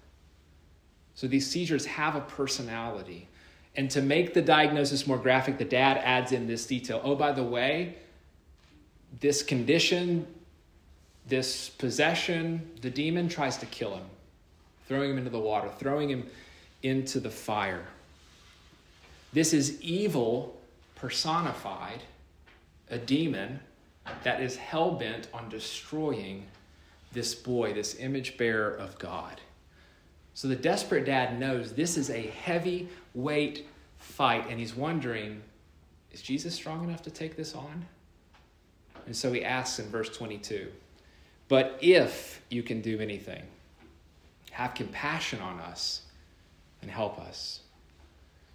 So 1.15 1.27
these 1.27 1.51
seizures 1.51 1.87
have 1.87 2.15
a 2.15 2.21
personality. 2.21 3.29
And 3.79 3.89
to 3.93 4.03
make 4.03 4.35
the 4.35 4.43
diagnosis 4.43 5.07
more 5.07 5.19
graphic, 5.19 5.57
the 5.57 5.65
dad 5.65 5.99
adds 5.99 6.33
in 6.33 6.49
this 6.49 6.67
detail. 6.67 7.01
Oh, 7.05 7.15
by 7.15 7.31
the 7.31 7.45
way, 7.45 7.95
this 9.21 9.41
condition, 9.41 10.27
this 11.29 11.69
possession, 11.69 12.73
the 12.81 12.91
demon 12.91 13.29
tries 13.29 13.57
to 13.59 13.67
kill 13.67 13.95
him, 13.95 14.07
throwing 14.89 15.13
him 15.13 15.19
into 15.19 15.31
the 15.31 15.39
water, 15.39 15.71
throwing 15.79 16.11
him 16.11 16.27
into 16.83 17.21
the 17.21 17.31
fire. 17.31 17.85
This 19.33 19.53
is 19.53 19.81
evil 19.81 20.57
personified, 20.97 22.03
a 22.91 22.99
demon 22.99 23.61
that 24.25 24.43
is 24.43 24.57
hell 24.57 24.91
bent 24.91 25.29
on 25.33 25.49
destroying 25.49 26.47
this 27.13 27.33
boy, 27.33 27.75
this 27.75 27.95
image 28.01 28.37
bearer 28.39 28.73
of 28.73 28.99
God. 28.99 29.41
So 30.35 30.49
the 30.49 30.57
desperate 30.57 31.05
dad 31.05 31.39
knows 31.39 31.73
this 31.73 31.97
is 31.97 32.11
a 32.11 32.29
heavy 32.29 32.89
weight 33.19 33.67
fight, 33.99 34.47
and 34.49 34.59
he's 34.59 34.75
wondering 34.75 35.43
is 36.13 36.23
Jesus 36.23 36.55
strong 36.55 36.85
enough 36.85 37.03
to 37.03 37.11
take 37.11 37.37
this 37.37 37.55
on? 37.55 37.85
And 39.07 39.15
so 39.15 39.33
he 39.33 39.45
asks 39.45 39.79
in 39.79 39.91
verse 39.91 40.09
22 40.09 40.69
But 41.49 41.79
if 41.81 42.41
you 42.49 42.63
can 42.63 42.81
do 42.81 42.99
anything, 42.99 43.43
have 44.53 44.75
compassion 44.75 45.41
on 45.41 45.61
us 45.61 46.03
and 46.83 46.91
help 46.91 47.19
us. 47.19 47.61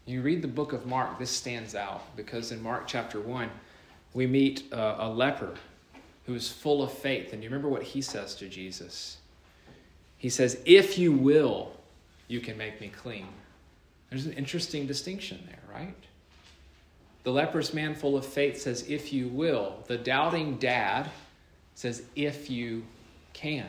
You 0.06 0.22
read 0.22 0.42
the 0.42 0.48
book 0.48 0.74
of 0.74 0.86
Mark, 0.86 1.18
this 1.20 1.32
stands 1.32 1.76
out 1.76 2.16
because 2.16 2.52
in 2.52 2.62
Mark 2.62 2.88
chapter 2.88 3.22
1, 3.22 3.50
we 4.14 4.28
meet 4.28 4.72
a, 4.72 5.06
a 5.06 5.10
leper 5.10 5.56
who 6.26 6.36
is 6.36 6.52
full 6.52 6.84
of 6.84 6.92
faith. 6.92 7.34
And 7.34 7.42
you 7.42 7.50
remember 7.50 7.70
what 7.70 7.84
he 7.84 8.02
says 8.02 8.36
to 8.36 8.50
Jesus? 8.50 9.18
He 10.18 10.30
says, 10.30 10.60
If 10.66 10.98
you 10.98 11.12
will, 11.12 11.72
you 12.28 12.40
can 12.40 12.58
make 12.58 12.82
me 12.82 12.90
clean. 12.90 13.28
There's 14.14 14.28
an 14.28 14.34
interesting 14.34 14.86
distinction 14.86 15.40
there, 15.48 15.76
right? 15.76 15.96
The 17.24 17.32
leprous 17.32 17.74
man 17.74 17.96
full 17.96 18.16
of 18.16 18.24
faith 18.24 18.62
says, 18.62 18.86
If 18.88 19.12
you 19.12 19.28
will. 19.28 19.84
The 19.88 19.98
doubting 19.98 20.58
dad 20.58 21.10
says, 21.74 22.04
If 22.16 22.48
you 22.48 22.84
can. 23.34 23.66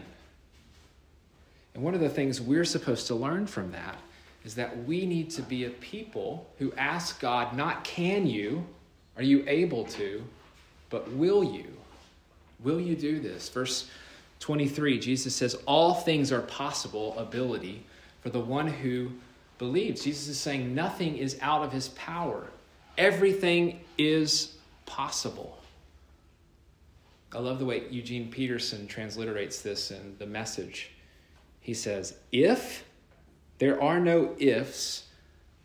And 1.73 1.83
one 1.83 1.95
of 1.95 2.01
the 2.01 2.11
things 2.11 2.43
we're 2.43 2.67
supposed 2.67 3.07
to 3.07 3.15
learn 3.15 3.47
from 3.47 3.73
that 3.73 3.97
is 4.45 4.55
that 4.57 4.85
we 4.85 5.07
need 5.07 5.31
to 5.31 5.41
be 5.41 5.65
a 5.65 5.71
people 5.71 6.47
who 6.59 6.75
ask 6.75 7.23
God, 7.23 7.57
not 7.57 7.83
can 7.83 8.27
you, 8.27 8.67
are 9.17 9.23
you 9.23 9.45
able 9.47 9.85
to, 9.85 10.23
but 10.91 11.11
will 11.13 11.43
you? 11.43 11.73
Will 12.63 12.79
you 12.79 12.95
do 12.95 13.19
this? 13.19 13.49
Verse 13.49 13.89
23, 14.41 14.99
Jesus 14.99 15.35
says, 15.35 15.55
All 15.65 15.95
things 15.95 16.31
are 16.31 16.43
possible 16.43 17.19
ability 17.19 17.87
for 18.21 18.29
the 18.29 18.41
one 18.41 18.67
who 18.67 19.11
believes. 19.65 20.05
Jesus 20.05 20.29
is 20.29 20.39
saying 20.39 20.75
nothing 20.75 21.17
is 21.17 21.39
out 21.41 21.63
of 21.63 21.73
his 21.73 21.89
power, 21.91 22.49
everything 22.99 23.81
is 23.97 24.57
possible. 24.85 25.59
I 27.33 27.39
love 27.39 27.59
the 27.59 27.65
way 27.65 27.85
Eugene 27.91 28.31
Peterson 28.31 28.87
transliterates 28.87 29.61
this 29.63 29.91
in 29.91 30.17
the 30.19 30.27
message. 30.27 30.91
He 31.61 31.75
says, 31.75 32.15
If 32.31 32.85
there 33.59 33.83
are 33.83 33.99
no 33.99 34.37
ifs 34.39 35.05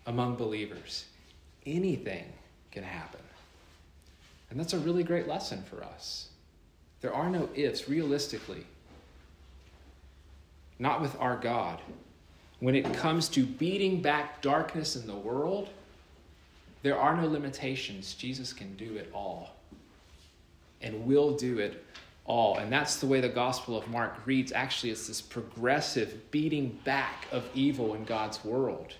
among 0.08 0.36
believers, 0.36 1.06
anything 1.65 2.25
can 2.72 2.84
happen. 2.84 3.20
And 4.50 4.60
that's 4.60 4.74
a 4.74 4.79
really 4.79 5.03
great 5.03 5.27
lesson 5.27 5.62
for 5.63 5.84
us. 5.84 6.29
There 7.01 7.13
are 7.13 7.29
no 7.29 7.50
ifs, 7.53 7.88
realistically. 7.88 8.65
Not 10.79 11.01
with 11.01 11.15
our 11.20 11.38
God. 11.38 11.79
When 12.59 12.75
it 12.75 12.93
comes 12.93 13.29
to 13.29 13.45
beating 13.45 14.01
back 14.01 14.41
darkness 14.41 14.95
in 14.95 15.07
the 15.07 15.15
world, 15.15 15.69
there 16.81 16.97
are 16.97 17.15
no 17.15 17.27
limitations. 17.27 18.13
Jesus 18.13 18.53
can 18.53 18.75
do 18.75 18.95
it 18.97 19.09
all 19.13 19.55
and 20.81 21.05
will 21.05 21.35
do 21.35 21.59
it 21.59 21.85
all. 22.25 22.57
And 22.57 22.71
that's 22.71 22.97
the 22.97 23.07
way 23.07 23.21
the 23.21 23.29
Gospel 23.29 23.77
of 23.77 23.87
Mark 23.89 24.15
reads. 24.25 24.51
Actually, 24.51 24.91
it's 24.91 25.07
this 25.07 25.21
progressive 25.21 26.31
beating 26.31 26.79
back 26.83 27.27
of 27.31 27.49
evil 27.53 27.95
in 27.95 28.05
God's 28.05 28.43
world, 28.45 28.93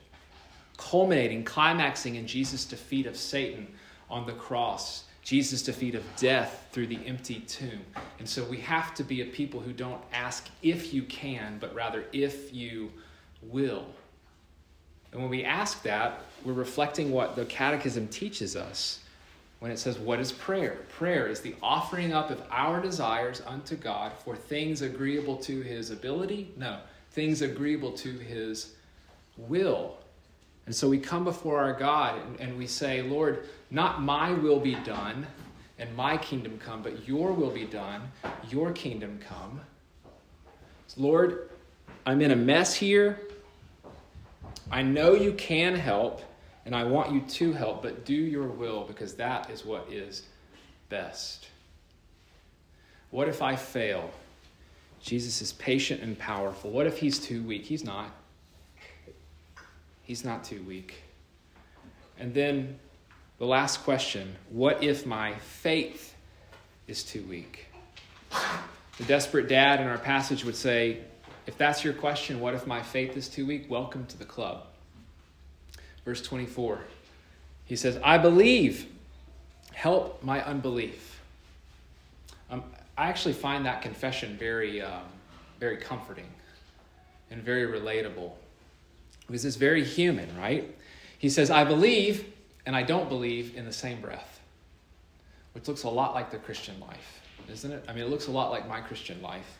culminating, 0.78 1.44
climaxing 1.44 2.16
in 2.16 2.28
Jesus' 2.28 2.66
defeat 2.66 3.06
of 3.06 3.16
Satan 3.16 3.68
on 4.10 4.26
the 4.26 4.34
cross, 4.34 5.06
Jesus' 5.22 5.62
defeat 5.62 5.96
of 5.96 6.04
death 6.18 6.68
through 6.72 6.88
the 6.88 7.00
empty 7.06 7.42
tomb. 7.42 7.82
And 8.18 8.28
so 8.28 8.44
we 8.46 8.58
have 8.58 8.96
to 8.96 9.04
be 9.04 9.22
a 9.22 9.26
people 9.26 9.60
who 9.60 9.74
don't 9.74 10.02
ask 10.12 10.48
if 10.62 10.94
you 10.94 11.04
can, 11.04 11.58
but 11.60 11.74
rather 11.76 12.06
if 12.12 12.54
you 12.54 12.92
will. 13.44 13.86
And 15.12 15.22
when 15.22 15.30
we 15.30 15.44
ask 15.44 15.84
that, 15.84 16.22
we're 16.44 16.54
reflecting 16.54 17.12
what 17.12 17.36
the 17.36 17.46
Catechism 17.46 18.08
teaches 18.08 18.56
us 18.56 19.00
when 19.60 19.72
it 19.72 19.80
says, 19.80 20.00
What 20.00 20.20
is 20.20 20.32
prayer? 20.32 20.78
Prayer 20.90 21.28
is 21.28 21.42
the 21.42 21.56
offering 21.62 22.14
up 22.14 22.30
of 22.30 22.42
our 22.52 22.82
desires 22.82 23.42
unto 23.46 23.76
God 23.76 24.14
for 24.24 24.36
things 24.36 24.82
agreeable 24.82 25.38
to 25.38 25.62
his 25.62 25.92
ability? 25.92 26.52
No, 26.56 26.80
things 27.12 27.42
agreeable 27.42 27.92
to 27.94 28.12
his 28.12 28.74
will. 29.38 29.98
And 30.66 30.76
so 30.76 30.88
we 30.88 31.00
come 31.00 31.24
before 31.24 31.60
our 31.60 31.74
God 31.74 32.22
and, 32.22 32.40
and 32.40 32.58
we 32.58 32.68
say, 32.68 33.02
Lord, 33.02 33.48
not 33.72 34.02
my 34.02 34.32
will 34.32 34.60
be 34.60 34.76
done 34.76 35.26
and 35.80 35.96
my 35.96 36.18
kingdom 36.18 36.60
come, 36.60 36.84
but 36.84 37.08
your 37.08 37.32
will 37.32 37.50
be 37.50 37.66
done, 37.66 38.12
your 38.50 38.72
kingdom 38.74 39.20
come. 39.28 39.62
Lord, 40.98 41.50
I'm 42.06 42.22
in 42.22 42.32
a 42.32 42.36
mess 42.36 42.76
here. 42.76 43.20
I 44.72 44.84
know 44.84 45.14
you 45.14 45.34
can 45.34 45.76
help, 45.76 46.22
and 46.66 46.76
I 46.76 46.84
want 46.84 47.12
you 47.12 47.22
to 47.22 47.54
help, 47.54 47.82
but 47.82 48.06
do 48.06 48.14
your 48.14 48.48
will 48.48 48.84
because 48.84 49.16
that 49.16 49.50
is 49.50 49.66
what 49.66 49.92
is 49.92 50.24
best. 50.90 51.48
What 53.12 53.28
if 53.28 53.42
I 53.42 53.56
fail? 53.56 54.12
Jesus 55.02 55.42
is 55.42 55.54
patient 55.54 56.02
and 56.02 56.18
powerful. 56.18 56.72
What 56.72 56.86
if 56.86 57.00
he's 57.00 57.20
too 57.20 57.42
weak? 57.44 57.66
He's 57.66 57.84
not. 57.84 58.12
He's 60.04 60.24
not 60.24 60.44
too 60.44 60.62
weak. 60.64 61.04
And 62.20 62.34
then 62.34 62.78
the 63.38 63.46
last 63.46 63.84
question 63.84 64.36
what 64.50 64.84
if 64.84 65.06
my 65.06 65.34
faith 65.36 66.16
is 66.88 67.04
too 67.04 67.24
weak? 67.24 67.68
The 68.98 69.06
desperate 69.06 69.48
dad 69.48 69.80
in 69.80 69.88
our 69.88 69.98
passage 69.98 70.44
would 70.44 70.58
say, 70.58 71.00
if 71.50 71.58
that's 71.58 71.84
your 71.84 71.94
question, 71.94 72.40
what 72.40 72.54
if 72.54 72.68
my 72.68 72.80
faith 72.80 73.18
is 73.18 73.28
too 73.28 73.44
weak? 73.44 73.66
Welcome 73.68 74.06
to 74.06 74.18
the 74.20 74.24
club. 74.24 74.68
Verse 76.06 76.22
24, 76.22 76.80
he 77.66 77.76
says, 77.76 78.00
I 78.04 78.20
believe, 78.20 78.86
help 79.74 80.22
my 80.22 80.46
unbelief. 80.46 81.20
Um, 82.52 82.64
I 82.96 83.08
actually 83.08 83.34
find 83.34 83.66
that 83.66 83.82
confession 83.82 84.38
very, 84.38 84.80
um, 84.84 85.02
very 85.60 85.78
comforting 85.78 86.28
and 87.32 87.42
very 87.42 87.66
relatable 87.66 88.32
because 89.26 89.44
it's 89.44 89.56
very 89.56 89.84
human, 89.84 90.30
right? 90.38 90.70
He 91.18 91.30
says, 91.30 91.50
I 91.50 91.64
believe 91.64 92.32
and 92.68 92.76
I 92.76 92.84
don't 92.84 93.10
believe 93.10 93.56
in 93.56 93.66
the 93.66 93.74
same 93.74 94.02
breath, 94.02 94.40
which 95.54 95.68
looks 95.68 95.82
a 95.82 95.90
lot 95.90 96.14
like 96.14 96.30
the 96.30 96.38
Christian 96.38 96.80
life, 96.80 97.22
isn't 97.52 97.72
it? 97.72 97.86
I 97.88 97.94
mean, 97.94 98.04
it 98.04 98.10
looks 98.12 98.28
a 98.28 98.32
lot 98.32 98.52
like 98.52 98.68
my 98.68 98.82
Christian 98.82 99.20
life 99.24 99.58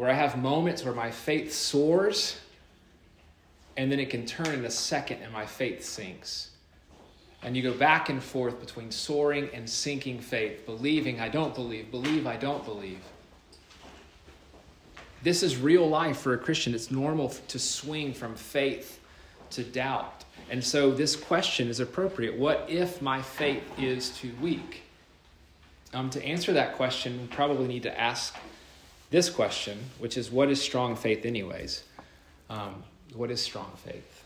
where 0.00 0.08
I 0.08 0.14
have 0.14 0.38
moments 0.38 0.82
where 0.82 0.94
my 0.94 1.10
faith 1.10 1.52
soars 1.52 2.40
and 3.76 3.92
then 3.92 4.00
it 4.00 4.08
can 4.08 4.24
turn 4.24 4.46
in 4.46 4.64
a 4.64 4.70
second 4.70 5.20
and 5.20 5.30
my 5.30 5.44
faith 5.44 5.84
sinks. 5.84 6.52
And 7.42 7.54
you 7.54 7.62
go 7.62 7.74
back 7.74 8.08
and 8.08 8.22
forth 8.22 8.58
between 8.60 8.90
soaring 8.90 9.50
and 9.52 9.68
sinking 9.68 10.20
faith, 10.20 10.64
believing 10.64 11.20
I 11.20 11.28
don't 11.28 11.54
believe, 11.54 11.90
believe 11.90 12.26
I 12.26 12.38
don't 12.38 12.64
believe. 12.64 13.00
This 15.22 15.42
is 15.42 15.58
real 15.58 15.86
life 15.86 16.16
for 16.16 16.32
a 16.32 16.38
Christian. 16.38 16.74
It's 16.74 16.90
normal 16.90 17.28
to 17.48 17.58
swing 17.58 18.14
from 18.14 18.34
faith 18.36 19.00
to 19.50 19.62
doubt. 19.62 20.24
And 20.48 20.64
so 20.64 20.92
this 20.92 21.14
question 21.14 21.68
is 21.68 21.78
appropriate. 21.78 22.38
What 22.38 22.64
if 22.70 23.02
my 23.02 23.20
faith 23.20 23.64
is 23.78 24.08
too 24.16 24.32
weak? 24.40 24.80
Um, 25.92 26.08
to 26.08 26.24
answer 26.24 26.54
that 26.54 26.76
question, 26.76 27.20
we 27.20 27.26
probably 27.26 27.68
need 27.68 27.82
to 27.82 28.00
ask 28.00 28.34
this 29.10 29.28
question, 29.28 29.78
which 29.98 30.16
is 30.16 30.30
what 30.30 30.50
is 30.50 30.60
strong 30.60 30.96
faith, 30.96 31.24
anyways? 31.24 31.84
Um, 32.48 32.82
what 33.14 33.30
is 33.30 33.40
strong 33.40 33.72
faith? 33.84 34.24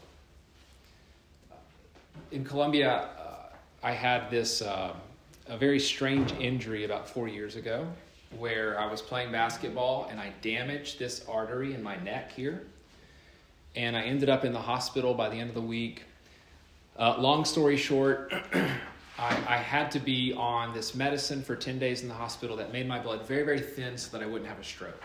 In 2.30 2.44
Colombia, 2.44 3.08
uh, 3.18 3.54
I 3.82 3.92
had 3.92 4.30
this 4.30 4.62
uh, 4.62 4.94
a 5.46 5.56
very 5.56 5.80
strange 5.80 6.32
injury 6.32 6.84
about 6.84 7.08
four 7.08 7.28
years 7.28 7.56
ago 7.56 7.86
where 8.38 8.78
I 8.78 8.90
was 8.90 9.00
playing 9.00 9.30
basketball 9.30 10.08
and 10.10 10.18
I 10.18 10.32
damaged 10.42 10.98
this 10.98 11.24
artery 11.28 11.74
in 11.74 11.82
my 11.82 11.96
neck 11.96 12.32
here. 12.32 12.62
And 13.76 13.96
I 13.96 14.02
ended 14.02 14.28
up 14.28 14.44
in 14.44 14.52
the 14.52 14.60
hospital 14.60 15.14
by 15.14 15.28
the 15.28 15.36
end 15.36 15.48
of 15.48 15.54
the 15.54 15.60
week. 15.60 16.04
Uh, 16.96 17.16
long 17.18 17.44
story 17.44 17.76
short, 17.76 18.32
I, 19.18 19.31
I, 19.46 19.57
had 19.59 19.90
to 19.92 20.00
be 20.00 20.33
on 20.33 20.74
this 20.74 20.94
medicine 20.94 21.42
for 21.42 21.55
10 21.55 21.79
days 21.79 22.03
in 22.03 22.09
the 22.09 22.14
hospital 22.14 22.57
that 22.57 22.72
made 22.72 22.88
my 22.88 22.98
blood 22.98 23.27
very, 23.27 23.44
very 23.44 23.61
thin 23.61 23.96
so 23.96 24.16
that 24.16 24.24
I 24.24 24.27
wouldn't 24.27 24.48
have 24.48 24.59
a 24.59 24.64
stroke. 24.64 25.00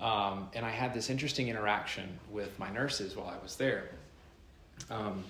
Um, 0.00 0.48
and 0.54 0.64
I 0.64 0.70
had 0.70 0.94
this 0.94 1.10
interesting 1.10 1.48
interaction 1.48 2.18
with 2.30 2.56
my 2.58 2.70
nurses 2.70 3.16
while 3.16 3.26
I 3.26 3.42
was 3.42 3.56
there. 3.56 3.90
Um, 4.90 5.24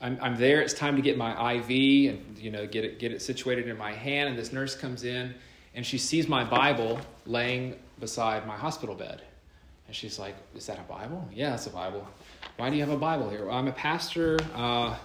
I'm, 0.00 0.18
I'm 0.20 0.36
there, 0.36 0.60
it's 0.60 0.74
time 0.74 0.96
to 0.96 1.02
get 1.02 1.16
my 1.16 1.52
IV 1.54 2.14
and, 2.14 2.38
you 2.38 2.50
know, 2.50 2.66
get 2.66 2.84
it, 2.84 2.98
get 2.98 3.12
it 3.12 3.22
situated 3.22 3.68
in 3.68 3.76
my 3.76 3.92
hand. 3.92 4.30
And 4.30 4.38
this 4.38 4.52
nurse 4.52 4.74
comes 4.74 5.04
in 5.04 5.34
and 5.74 5.86
she 5.86 5.98
sees 5.98 6.26
my 6.26 6.42
Bible 6.42 6.98
laying 7.24 7.76
beside 8.00 8.46
my 8.46 8.56
hospital 8.56 8.94
bed. 8.94 9.22
And 9.86 9.94
she's 9.94 10.18
like, 10.18 10.34
Is 10.54 10.66
that 10.66 10.78
a 10.78 10.82
Bible? 10.82 11.28
Yeah, 11.32 11.54
it's 11.54 11.66
a 11.66 11.70
Bible. 11.70 12.06
Why 12.56 12.70
do 12.70 12.76
you 12.76 12.82
have 12.82 12.90
a 12.90 12.96
Bible 12.96 13.30
here? 13.30 13.46
Well, 13.46 13.56
I'm 13.56 13.68
a 13.68 13.72
pastor. 13.72 14.38
Uh, 14.54 14.96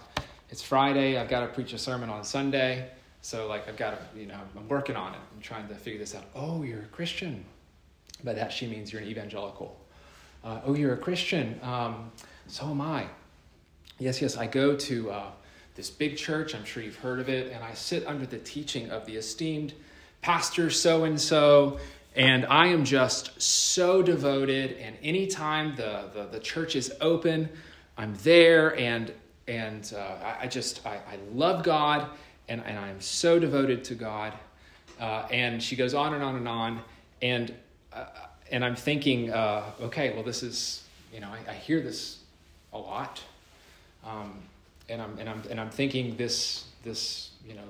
it's 0.50 0.62
Friday. 0.62 1.18
I've 1.18 1.30
got 1.30 1.42
to 1.42 1.48
preach 1.48 1.74
a 1.74 1.78
sermon 1.78 2.10
on 2.10 2.24
Sunday. 2.24 2.90
So, 3.22 3.48
like, 3.48 3.68
I've 3.68 3.76
got 3.76 3.92
to, 3.92 4.20
you 4.20 4.28
know, 4.28 4.40
I'm 4.56 4.68
working 4.70 4.96
on 4.96 5.14
it. 5.14 5.20
I'm 5.36 5.42
trying 5.42 5.68
to 5.68 5.76
figure 5.76 6.00
this 6.00 6.16
out. 6.16 6.24
Oh, 6.36 6.64
you're 6.64 6.82
a 6.82 6.86
Christian. 6.86 7.44
By 8.24 8.34
that, 8.34 8.54
she 8.54 8.68
means 8.68 8.94
you're 8.94 9.02
an 9.02 9.08
evangelical. 9.08 9.78
Uh, 10.44 10.62
oh, 10.66 10.74
you're 10.74 10.94
a 10.94 10.98
Christian. 10.98 11.60
Um, 11.62 12.12
so 12.48 12.68
am 12.68 12.80
I. 12.80 13.08
Yes, 14.00 14.22
yes, 14.22 14.38
I 14.38 14.48
go 14.48 14.76
to 14.76 15.12
uh, 15.12 15.32
this 15.76 15.90
big 15.90 16.16
church. 16.16 16.56
I'm 16.56 16.64
sure 16.64 16.82
you've 16.82 16.96
heard 16.96 17.20
of 17.20 17.28
it. 17.28 17.52
And 17.52 17.64
I 17.64 17.74
sit 17.74 18.06
under 18.08 18.26
the 18.26 18.40
teaching 18.40 18.90
of 18.90 19.06
the 19.06 19.18
esteemed 19.18 19.74
pastor 20.22 20.70
so 20.70 21.04
and 21.04 21.20
so. 21.20 21.80
And 22.16 22.46
I 22.46 22.68
am 22.68 22.86
just 22.86 23.42
so 23.42 24.02
devoted. 24.02 24.78
And 24.78 24.96
anytime 25.04 25.76
the, 25.76 26.06
the, 26.14 26.28
the 26.32 26.40
church 26.40 26.76
is 26.76 26.94
open, 27.02 27.50
I'm 27.98 28.16
there. 28.24 28.78
And, 28.80 29.12
and 29.48 29.94
uh, 29.96 30.16
I, 30.24 30.44
I, 30.44 30.48
just, 30.48 30.86
I, 30.86 30.96
I 30.96 31.18
love 31.34 31.64
God. 31.64 32.08
And, 32.50 32.64
and 32.66 32.78
I'm 32.80 33.02
so 33.02 33.40
devoted 33.40 33.84
to 33.86 33.96
God. 33.96 34.34
Uh, 35.00 35.28
and 35.32 35.62
she 35.62 35.76
goes 35.76 35.94
on 35.94 36.14
and 36.14 36.24
on 36.24 36.36
and 36.36 36.48
on. 36.48 36.82
And, 37.22 37.54
uh, 37.92 38.06
and 38.52 38.64
I'm 38.64 38.76
thinking, 38.76 39.32
uh, 39.32 39.64
okay, 39.82 40.14
well, 40.14 40.24
this 40.24 40.44
is, 40.44 40.84
you 41.14 41.20
know, 41.20 41.28
I, 41.28 41.52
I 41.52 41.54
hear 41.54 41.82
this 41.82 42.20
a 42.72 42.78
lot. 42.78 43.22
Um, 44.06 44.40
and 44.90 45.02
I'm, 45.02 45.18
and 45.20 45.30
I'm, 45.30 45.44
and 45.50 45.60
I'm 45.60 45.70
thinking 45.70 46.16
this, 46.16 46.66
this, 46.84 47.32
you 47.46 47.54
know, 47.54 47.62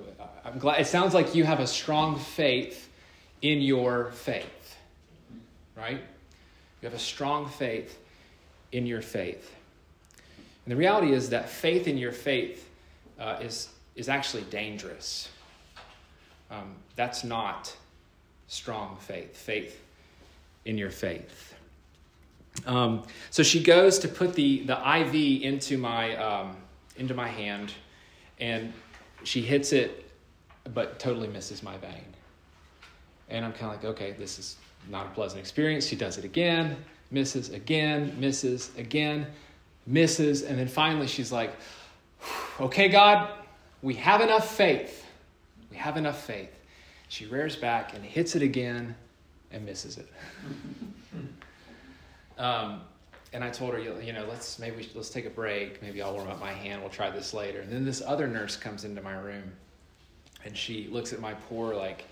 I'm 0.46 0.60
glad, 0.60 0.80
it 0.80 0.86
sounds 0.86 1.14
like 1.14 1.34
you 1.34 1.44
have 1.44 1.60
a 1.60 1.68
strong 1.68 2.20
faith 2.20 2.88
in 3.42 3.62
your 3.62 4.12
faith, 4.12 4.78
right? 5.76 6.02
You 6.82 6.90
have 6.90 6.94
a 6.94 7.00
strong 7.00 7.50
faith 7.50 7.98
in 8.72 8.86
your 8.86 9.02
faith. 9.02 9.57
And 10.68 10.74
the 10.74 10.76
reality 10.76 11.14
is 11.14 11.30
that 11.30 11.48
faith 11.48 11.88
in 11.88 11.98
your 11.98 12.12
faith 12.12 12.70
uh, 13.18 13.38
is, 13.42 13.70
is 13.96 14.10
actually 14.10 14.44
dangerous. 14.50 15.30
Um, 16.52 16.76
that's 16.98 17.24
not 17.24 17.74
strong 18.50 18.98
faith, 19.00 19.34
faith 19.38 19.82
in 20.66 20.78
your 20.78 20.90
faith. 20.90 21.54
Um, 22.66 23.04
so 23.30 23.44
she 23.44 23.64
goes 23.64 23.98
to 24.00 24.10
put 24.10 24.34
the, 24.34 24.64
the 24.64 24.74
IV 24.74 25.42
into 25.42 25.78
my, 25.78 26.18
um, 26.18 26.58
into 26.98 27.14
my 27.14 27.30
hand, 27.30 27.72
and 28.42 28.74
she 29.24 29.40
hits 29.40 29.72
it, 29.72 30.12
but 30.74 31.00
totally 31.00 31.30
misses 31.30 31.64
my 31.64 31.78
vein. 31.78 32.04
And 33.30 33.46
I'm 33.46 33.54
kind 33.54 33.74
of 33.74 33.82
like, 33.82 33.86
okay, 33.86 34.16
this 34.20 34.38
is 34.38 34.58
not 34.90 35.06
a 35.06 35.10
pleasant 35.12 35.40
experience. 35.40 35.88
She 35.88 35.96
does 35.96 36.18
it 36.18 36.26
again, 36.26 36.76
misses 37.10 37.52
again, 37.52 38.14
misses 38.20 38.72
again, 38.78 39.28
misses. 39.88 40.44
And 40.44 40.60
then 40.60 40.68
finally 40.68 41.08
she's 41.08 41.32
like, 41.32 41.54
okay, 42.60 42.90
God, 42.90 43.32
we 43.82 43.96
have 43.96 44.22
enough 44.22 44.56
faith. 44.56 45.06
We 45.72 45.78
have 45.78 45.98
enough 45.98 46.24
faith. 46.24 46.54
She 47.08 47.26
rears 47.26 47.56
back 47.56 47.96
and 47.96 48.04
hits 48.04 48.36
it 48.36 48.42
again 48.42 48.96
and 49.52 49.66
misses 49.66 49.98
it. 49.98 50.10
um, 52.38 52.82
and 53.34 53.44
I 53.44 53.50
told 53.50 53.74
her, 53.74 53.80
you 53.80 54.14
know, 54.14 54.26
let's 54.30 54.60
maybe 54.60 54.90
let's 54.94 55.10
take 55.10 55.26
a 55.26 55.30
break. 55.30 55.82
Maybe 55.82 56.02
I'll 56.02 56.14
warm 56.14 56.30
up 56.30 56.40
my 56.40 56.52
hand. 56.52 56.82
We'll 56.82 56.90
try 56.90 57.10
this 57.10 57.34
later. 57.34 57.62
And 57.62 57.72
then 57.72 57.86
this 57.86 58.02
other 58.06 58.28
nurse 58.28 58.56
comes 58.56 58.84
into 58.84 59.02
my 59.02 59.14
room, 59.14 59.52
and 60.46 60.56
she 60.56 60.88
looks 60.90 61.14
at 61.14 61.20
my 61.20 61.34
poor 61.34 61.76
like 61.76 62.06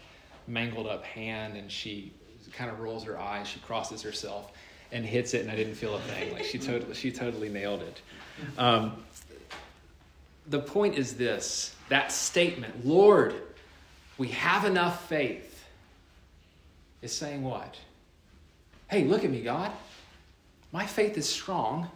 mangled 0.47 0.87
up 0.87 1.03
hand, 1.03 1.55
and 1.55 1.71
she 1.71 2.13
kind 2.53 2.69
of 2.69 2.79
rolls 2.79 3.03
her 3.05 3.19
eyes. 3.19 3.47
She 3.47 3.59
crosses 3.59 4.01
herself 4.01 4.51
and 4.91 5.05
hits 5.05 5.33
it, 5.33 5.41
and 5.41 5.51
I 5.51 5.55
didn't 5.55 5.75
feel 5.75 5.95
a 5.95 6.01
thing. 6.01 6.33
Like 6.33 6.43
she 6.43 6.57
totally 6.57 6.93
she 6.93 7.11
totally 7.11 7.49
nailed 7.49 7.81
it. 7.81 8.01
Um, 8.57 9.03
the 10.47 10.59
point 10.59 10.97
is 10.97 11.15
this: 11.15 11.75
that 11.89 12.11
statement, 12.11 12.85
Lord, 12.85 13.35
we 14.17 14.29
have 14.29 14.65
enough 14.65 15.07
faith, 15.07 15.65
is 17.01 17.11
saying 17.11 17.43
what? 17.43 17.77
Hey, 18.87 19.03
look 19.03 19.23
at 19.23 19.31
me, 19.31 19.41
God. 19.41 19.71
My 20.71 20.85
faith 20.85 21.17
is 21.17 21.27
strong, 21.27 21.89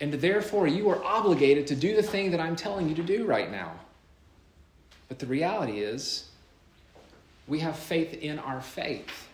and 0.00 0.12
therefore 0.14 0.66
you 0.66 0.88
are 0.90 1.02
obligated 1.04 1.66
to 1.68 1.76
do 1.76 1.94
the 1.94 2.02
thing 2.02 2.30
that 2.30 2.40
I'm 2.40 2.56
telling 2.56 2.88
you 2.88 2.94
to 2.94 3.02
do 3.02 3.24
right 3.24 3.50
now. 3.50 3.72
But 5.08 5.18
the 5.18 5.26
reality 5.26 5.80
is, 5.80 6.28
we 7.46 7.58
have 7.60 7.76
faith 7.76 8.14
in 8.14 8.38
our 8.38 8.60
faith, 8.60 9.28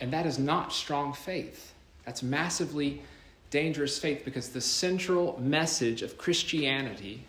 and 0.00 0.12
that 0.12 0.26
is 0.26 0.38
not 0.38 0.72
strong 0.72 1.12
faith. 1.12 1.74
That's 2.04 2.22
massively 2.22 3.02
dangerous 3.50 3.98
faith 3.98 4.22
because 4.24 4.50
the 4.50 4.60
central 4.60 5.38
message 5.40 6.02
of 6.02 6.16
Christianity 6.16 7.24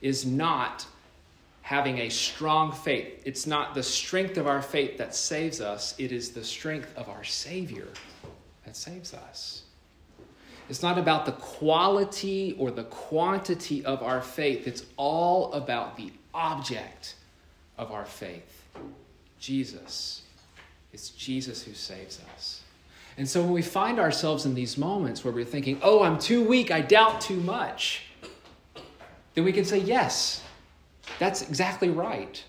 is 0.00 0.26
not 0.26 0.86
having 1.62 1.98
a 1.98 2.08
strong 2.08 2.70
faith. 2.70 3.22
It's 3.24 3.46
not 3.46 3.74
the 3.74 3.82
strength 3.82 4.36
of 4.36 4.46
our 4.46 4.62
faith 4.62 4.98
that 4.98 5.14
saves 5.14 5.60
us, 5.60 5.94
it 5.98 6.12
is 6.12 6.30
the 6.30 6.44
strength 6.44 6.92
of 6.96 7.08
our 7.08 7.24
Savior 7.24 7.88
that 8.64 8.76
saves 8.76 9.12
us. 9.12 9.62
It's 10.68 10.82
not 10.82 10.98
about 10.98 11.26
the 11.26 11.32
quality 11.32 12.54
or 12.58 12.70
the 12.70 12.84
quantity 12.84 13.84
of 13.84 14.02
our 14.02 14.20
faith. 14.20 14.66
It's 14.66 14.84
all 14.96 15.52
about 15.52 15.96
the 15.96 16.12
object 16.34 17.14
of 17.78 17.92
our 17.92 18.04
faith 18.04 18.64
Jesus. 19.38 20.22
It's 20.96 21.10
Jesus 21.10 21.62
who 21.62 21.74
saves 21.74 22.18
us. 22.34 22.62
And 23.18 23.28
so 23.28 23.42
when 23.42 23.52
we 23.52 23.60
find 23.60 24.00
ourselves 24.00 24.46
in 24.46 24.54
these 24.54 24.78
moments 24.78 25.22
where 25.22 25.34
we're 25.34 25.44
thinking, 25.44 25.78
oh, 25.82 26.02
I'm 26.02 26.18
too 26.18 26.42
weak, 26.42 26.70
I 26.70 26.80
doubt 26.80 27.20
too 27.20 27.36
much, 27.36 28.06
then 29.34 29.44
we 29.44 29.52
can 29.52 29.66
say, 29.66 29.76
yes, 29.76 30.42
that's 31.18 31.42
exactly 31.42 31.90
right. 31.90 32.42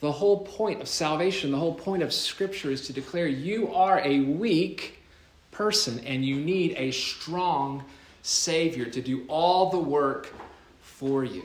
The 0.00 0.10
whole 0.10 0.46
point 0.46 0.80
of 0.80 0.88
salvation, 0.88 1.50
the 1.50 1.58
whole 1.58 1.74
point 1.74 2.02
of 2.02 2.10
Scripture 2.10 2.70
is 2.70 2.86
to 2.86 2.94
declare 2.94 3.26
you 3.26 3.70
are 3.74 4.00
a 4.00 4.20
weak, 4.20 5.02
person, 5.50 6.00
and 6.06 6.24
you 6.24 6.36
need 6.36 6.74
a 6.78 6.90
strong 6.90 7.84
Savior 8.22 8.86
to 8.86 9.02
do 9.02 9.26
all 9.28 9.68
the 9.68 9.78
work 9.78 10.32
for 10.80 11.22
you. 11.22 11.44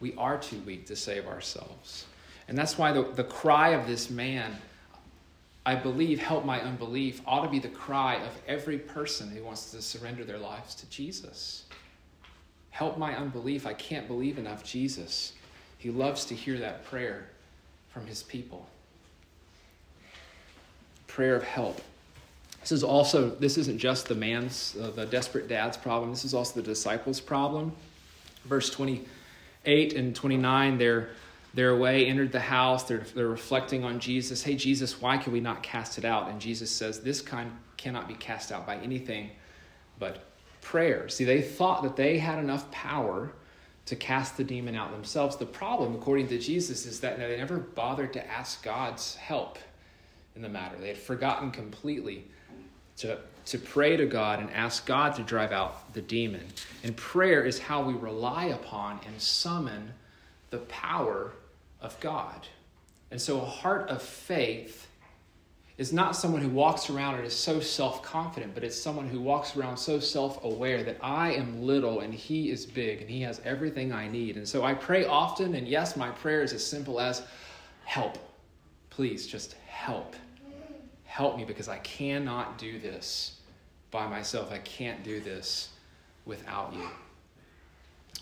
We 0.00 0.14
are 0.14 0.38
too 0.38 0.60
weak 0.60 0.86
to 0.86 0.96
save 0.96 1.26
ourselves. 1.26 2.06
And 2.50 2.58
that's 2.58 2.76
why 2.76 2.90
the, 2.90 3.02
the 3.02 3.22
cry 3.22 3.70
of 3.70 3.86
this 3.86 4.10
man, 4.10 4.56
I 5.64 5.76
believe, 5.76 6.18
help 6.18 6.44
my 6.44 6.60
unbelief, 6.60 7.22
ought 7.24 7.44
to 7.44 7.48
be 7.48 7.60
the 7.60 7.68
cry 7.68 8.16
of 8.16 8.32
every 8.48 8.76
person 8.76 9.30
who 9.30 9.44
wants 9.44 9.70
to 9.70 9.80
surrender 9.80 10.24
their 10.24 10.36
lives 10.36 10.74
to 10.74 10.90
Jesus. 10.90 11.66
Help 12.70 12.98
my 12.98 13.16
unbelief. 13.16 13.66
I 13.66 13.74
can't 13.74 14.08
believe 14.08 14.36
enough 14.36 14.64
Jesus. 14.64 15.34
He 15.78 15.90
loves 15.90 16.24
to 16.24 16.34
hear 16.34 16.58
that 16.58 16.84
prayer 16.84 17.28
from 17.88 18.04
his 18.08 18.24
people. 18.24 18.66
Prayer 21.06 21.36
of 21.36 21.44
help. 21.44 21.80
This 22.62 22.72
is 22.72 22.82
also, 22.82 23.30
this 23.30 23.58
isn't 23.58 23.78
just 23.78 24.08
the 24.08 24.16
man's, 24.16 24.76
uh, 24.76 24.90
the 24.90 25.06
desperate 25.06 25.46
dad's 25.46 25.76
problem. 25.76 26.10
This 26.10 26.24
is 26.24 26.34
also 26.34 26.60
the 26.60 26.66
disciples' 26.66 27.20
problem. 27.20 27.70
Verse 28.44 28.70
28 28.70 29.92
and 29.92 30.16
29, 30.16 30.78
they're, 30.78 31.10
they're 31.54 31.70
away, 31.70 32.06
entered 32.06 32.32
the 32.32 32.40
house. 32.40 32.84
They're, 32.84 33.04
they're 33.14 33.28
reflecting 33.28 33.84
on 33.84 33.98
Jesus. 33.98 34.42
Hey, 34.42 34.54
Jesus, 34.54 35.00
why 35.00 35.16
can 35.16 35.32
we 35.32 35.40
not 35.40 35.62
cast 35.62 35.98
it 35.98 36.04
out? 36.04 36.28
And 36.28 36.40
Jesus 36.40 36.70
says, 36.70 37.00
This 37.00 37.20
kind 37.20 37.50
cannot 37.76 38.06
be 38.06 38.14
cast 38.14 38.52
out 38.52 38.66
by 38.66 38.76
anything 38.76 39.30
but 39.98 40.24
prayer. 40.60 41.08
See, 41.08 41.24
they 41.24 41.42
thought 41.42 41.82
that 41.82 41.96
they 41.96 42.18
had 42.18 42.38
enough 42.38 42.70
power 42.70 43.32
to 43.86 43.96
cast 43.96 44.36
the 44.36 44.44
demon 44.44 44.76
out 44.76 44.92
themselves. 44.92 45.36
The 45.36 45.46
problem, 45.46 45.94
according 45.94 46.28
to 46.28 46.38
Jesus, 46.38 46.86
is 46.86 47.00
that 47.00 47.18
they 47.18 47.36
never 47.36 47.58
bothered 47.58 48.12
to 48.12 48.30
ask 48.30 48.62
God's 48.62 49.16
help 49.16 49.58
in 50.36 50.42
the 50.42 50.48
matter. 50.48 50.76
They 50.78 50.88
had 50.88 50.98
forgotten 50.98 51.50
completely 51.50 52.26
to, 52.98 53.18
to 53.46 53.58
pray 53.58 53.96
to 53.96 54.06
God 54.06 54.38
and 54.38 54.50
ask 54.52 54.86
God 54.86 55.16
to 55.16 55.22
drive 55.22 55.50
out 55.50 55.92
the 55.94 56.02
demon. 56.02 56.46
And 56.84 56.96
prayer 56.96 57.44
is 57.44 57.58
how 57.58 57.82
we 57.82 57.94
rely 57.94 58.46
upon 58.46 59.00
and 59.06 59.20
summon 59.20 59.92
the 60.50 60.58
power 60.58 61.32
of 61.80 61.98
God. 62.00 62.46
And 63.10 63.20
so 63.20 63.40
a 63.40 63.44
heart 63.44 63.88
of 63.88 64.02
faith 64.02 64.86
is 65.80 65.94
not 65.94 66.14
someone 66.14 66.42
who 66.42 66.50
walks 66.50 66.90
around 66.90 67.14
and 67.14 67.24
is 67.24 67.34
so 67.34 67.58
self 67.58 68.02
confident, 68.02 68.52
but 68.52 68.62
it's 68.62 68.78
someone 68.78 69.08
who 69.08 69.18
walks 69.18 69.56
around 69.56 69.78
so 69.78 69.98
self 69.98 70.44
aware 70.44 70.84
that 70.84 70.98
I 71.00 71.32
am 71.32 71.62
little 71.62 72.00
and 72.00 72.12
He 72.12 72.50
is 72.50 72.66
big 72.66 73.00
and 73.00 73.08
He 73.08 73.22
has 73.22 73.40
everything 73.46 73.90
I 73.90 74.06
need. 74.06 74.36
And 74.36 74.46
so 74.46 74.62
I 74.62 74.74
pray 74.74 75.06
often, 75.06 75.54
and 75.54 75.66
yes, 75.66 75.96
my 75.96 76.10
prayer 76.10 76.42
is 76.42 76.52
as 76.52 76.64
simple 76.64 77.00
as 77.00 77.22
help. 77.84 78.18
Please 78.90 79.26
just 79.26 79.54
help. 79.66 80.16
Help 81.04 81.38
me 81.38 81.44
because 81.44 81.68
I 81.68 81.78
cannot 81.78 82.58
do 82.58 82.78
this 82.78 83.38
by 83.90 84.06
myself. 84.06 84.52
I 84.52 84.58
can't 84.58 85.02
do 85.02 85.18
this 85.20 85.70
without 86.26 86.74
you. 86.74 86.88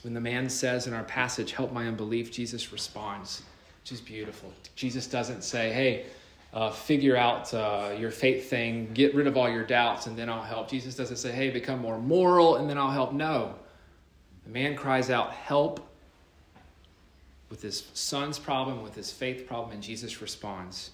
When 0.02 0.14
the 0.14 0.20
man 0.20 0.48
says 0.48 0.86
in 0.86 0.94
our 0.94 1.02
passage, 1.02 1.50
Help 1.50 1.72
my 1.72 1.88
unbelief, 1.88 2.30
Jesus 2.30 2.72
responds, 2.72 3.42
which 3.88 4.00
is 4.00 4.06
beautiful. 4.06 4.52
Jesus 4.76 5.06
doesn't 5.06 5.42
say, 5.42 5.72
Hey, 5.72 6.04
uh, 6.52 6.70
figure 6.70 7.16
out 7.16 7.52
uh, 7.54 7.94
your 7.98 8.10
faith 8.10 8.50
thing, 8.50 8.90
get 8.92 9.14
rid 9.14 9.26
of 9.26 9.38
all 9.38 9.48
your 9.48 9.64
doubts, 9.64 10.06
and 10.06 10.18
then 10.18 10.28
I'll 10.28 10.42
help. 10.42 10.68
Jesus 10.68 10.94
doesn't 10.94 11.16
say, 11.16 11.32
Hey, 11.32 11.48
become 11.48 11.78
more 11.78 11.98
moral, 11.98 12.56
and 12.56 12.68
then 12.68 12.76
I'll 12.76 12.90
help. 12.90 13.14
No. 13.14 13.54
The 14.44 14.50
man 14.50 14.76
cries 14.76 15.08
out, 15.08 15.32
Help 15.32 15.88
with 17.48 17.62
his 17.62 17.86
son's 17.94 18.38
problem, 18.38 18.82
with 18.82 18.94
his 18.94 19.10
faith 19.10 19.46
problem, 19.46 19.72
and 19.72 19.82
Jesus 19.82 20.20
responds 20.20 20.90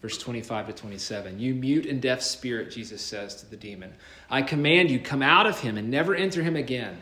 verse 0.00 0.16
25 0.16 0.68
to 0.68 0.72
27. 0.72 1.40
You 1.40 1.52
mute 1.52 1.86
and 1.86 2.00
deaf 2.00 2.22
spirit, 2.22 2.70
Jesus 2.70 3.02
says 3.02 3.34
to 3.36 3.50
the 3.50 3.56
demon, 3.56 3.92
I 4.30 4.42
command 4.42 4.88
you, 4.88 5.00
come 5.00 5.22
out 5.22 5.46
of 5.46 5.58
him 5.58 5.78
and 5.78 5.90
never 5.90 6.14
enter 6.14 6.44
him 6.44 6.54
again. 6.54 6.96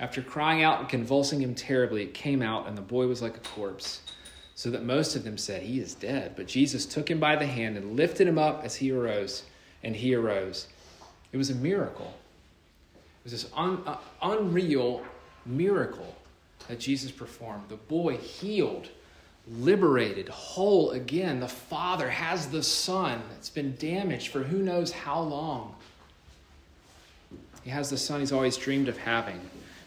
After 0.00 0.20
crying 0.20 0.64
out 0.64 0.80
and 0.80 0.88
convulsing 0.88 1.40
him 1.40 1.54
terribly, 1.54 2.02
it 2.02 2.14
came 2.14 2.42
out, 2.42 2.66
and 2.66 2.76
the 2.76 2.82
boy 2.82 3.06
was 3.06 3.22
like 3.22 3.36
a 3.36 3.40
corpse, 3.40 4.00
so 4.58 4.70
that 4.70 4.82
most 4.82 5.14
of 5.14 5.22
them 5.22 5.38
said, 5.38 5.62
He 5.62 5.78
is 5.78 5.94
dead. 5.94 6.32
But 6.34 6.48
Jesus 6.48 6.84
took 6.84 7.08
him 7.08 7.20
by 7.20 7.36
the 7.36 7.46
hand 7.46 7.76
and 7.76 7.94
lifted 7.94 8.26
him 8.26 8.38
up 8.38 8.64
as 8.64 8.74
he 8.74 8.90
arose, 8.90 9.44
and 9.84 9.94
he 9.94 10.16
arose. 10.16 10.66
It 11.30 11.36
was 11.36 11.48
a 11.48 11.54
miracle. 11.54 12.12
It 12.96 13.22
was 13.22 13.30
this 13.30 13.52
un, 13.54 13.80
uh, 13.86 13.98
unreal 14.20 15.04
miracle 15.46 16.12
that 16.66 16.80
Jesus 16.80 17.12
performed. 17.12 17.68
The 17.68 17.76
boy 17.76 18.16
healed, 18.16 18.88
liberated, 19.48 20.28
whole 20.28 20.90
again. 20.90 21.38
The 21.38 21.46
Father 21.46 22.10
has 22.10 22.48
the 22.48 22.64
Son 22.64 23.22
that's 23.30 23.50
been 23.50 23.76
damaged 23.76 24.32
for 24.32 24.42
who 24.42 24.58
knows 24.58 24.90
how 24.90 25.20
long. 25.20 25.76
He 27.62 27.70
has 27.70 27.90
the 27.90 27.96
Son 27.96 28.18
he's 28.18 28.32
always 28.32 28.56
dreamed 28.56 28.88
of 28.88 28.96
having. 28.96 29.40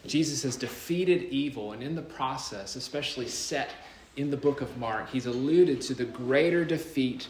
Jesus 0.08 0.44
has 0.44 0.56
defeated 0.56 1.24
evil, 1.24 1.74
and 1.74 1.84
in 1.84 1.94
the 1.94 2.02
process, 2.02 2.78
especially 2.78 3.28
set 3.28 3.72
in 4.15 4.30
the 4.30 4.38
book 4.38 4.62
of 4.62 4.78
Mark, 4.78 5.10
he's 5.10 5.26
alluded 5.26 5.82
to 5.82 5.93
the 5.93 6.06
greater 6.06 6.65
defeat 6.65 7.28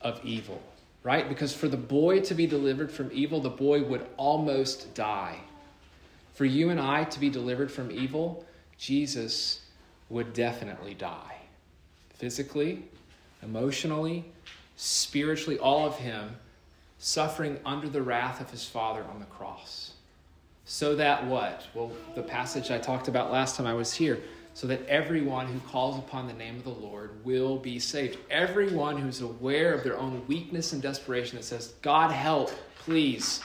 of 0.00 0.20
evil, 0.24 0.62
right? 1.02 1.28
Because 1.28 1.54
for 1.54 1.68
the 1.68 1.76
boy 1.76 2.20
to 2.20 2.34
be 2.34 2.46
delivered 2.46 2.90
from 2.90 3.10
evil, 3.12 3.40
the 3.40 3.50
boy 3.50 3.82
would 3.82 4.06
almost 4.16 4.94
die. 4.94 5.38
For 6.34 6.44
you 6.44 6.70
and 6.70 6.80
I 6.80 7.04
to 7.04 7.20
be 7.20 7.28
delivered 7.28 7.70
from 7.70 7.90
evil, 7.90 8.44
Jesus 8.78 9.60
would 10.08 10.32
definitely 10.32 10.94
die. 10.94 11.36
Physically, 12.14 12.84
emotionally, 13.42 14.24
spiritually, 14.76 15.58
all 15.58 15.86
of 15.86 15.96
him 15.96 16.36
suffering 16.98 17.58
under 17.66 17.88
the 17.88 18.00
wrath 18.00 18.40
of 18.40 18.50
his 18.50 18.64
Father 18.64 19.04
on 19.12 19.18
the 19.18 19.26
cross. 19.26 19.92
So 20.64 20.94
that 20.96 21.26
what? 21.26 21.66
Well, 21.74 21.92
the 22.14 22.22
passage 22.22 22.70
I 22.70 22.78
talked 22.78 23.08
about 23.08 23.32
last 23.32 23.56
time 23.56 23.66
I 23.66 23.74
was 23.74 23.92
here 23.92 24.20
so 24.54 24.66
that 24.66 24.84
everyone 24.86 25.46
who 25.46 25.58
calls 25.60 25.98
upon 25.98 26.26
the 26.26 26.32
name 26.34 26.56
of 26.56 26.64
the 26.64 26.70
Lord 26.70 27.24
will 27.24 27.56
be 27.56 27.78
saved. 27.78 28.18
Everyone 28.30 28.98
who's 28.98 29.20
aware 29.20 29.72
of 29.72 29.82
their 29.82 29.96
own 29.96 30.22
weakness 30.28 30.72
and 30.72 30.82
desperation 30.82 31.36
that 31.36 31.44
says, 31.44 31.74
God 31.80 32.10
help, 32.10 32.50
please. 32.80 33.40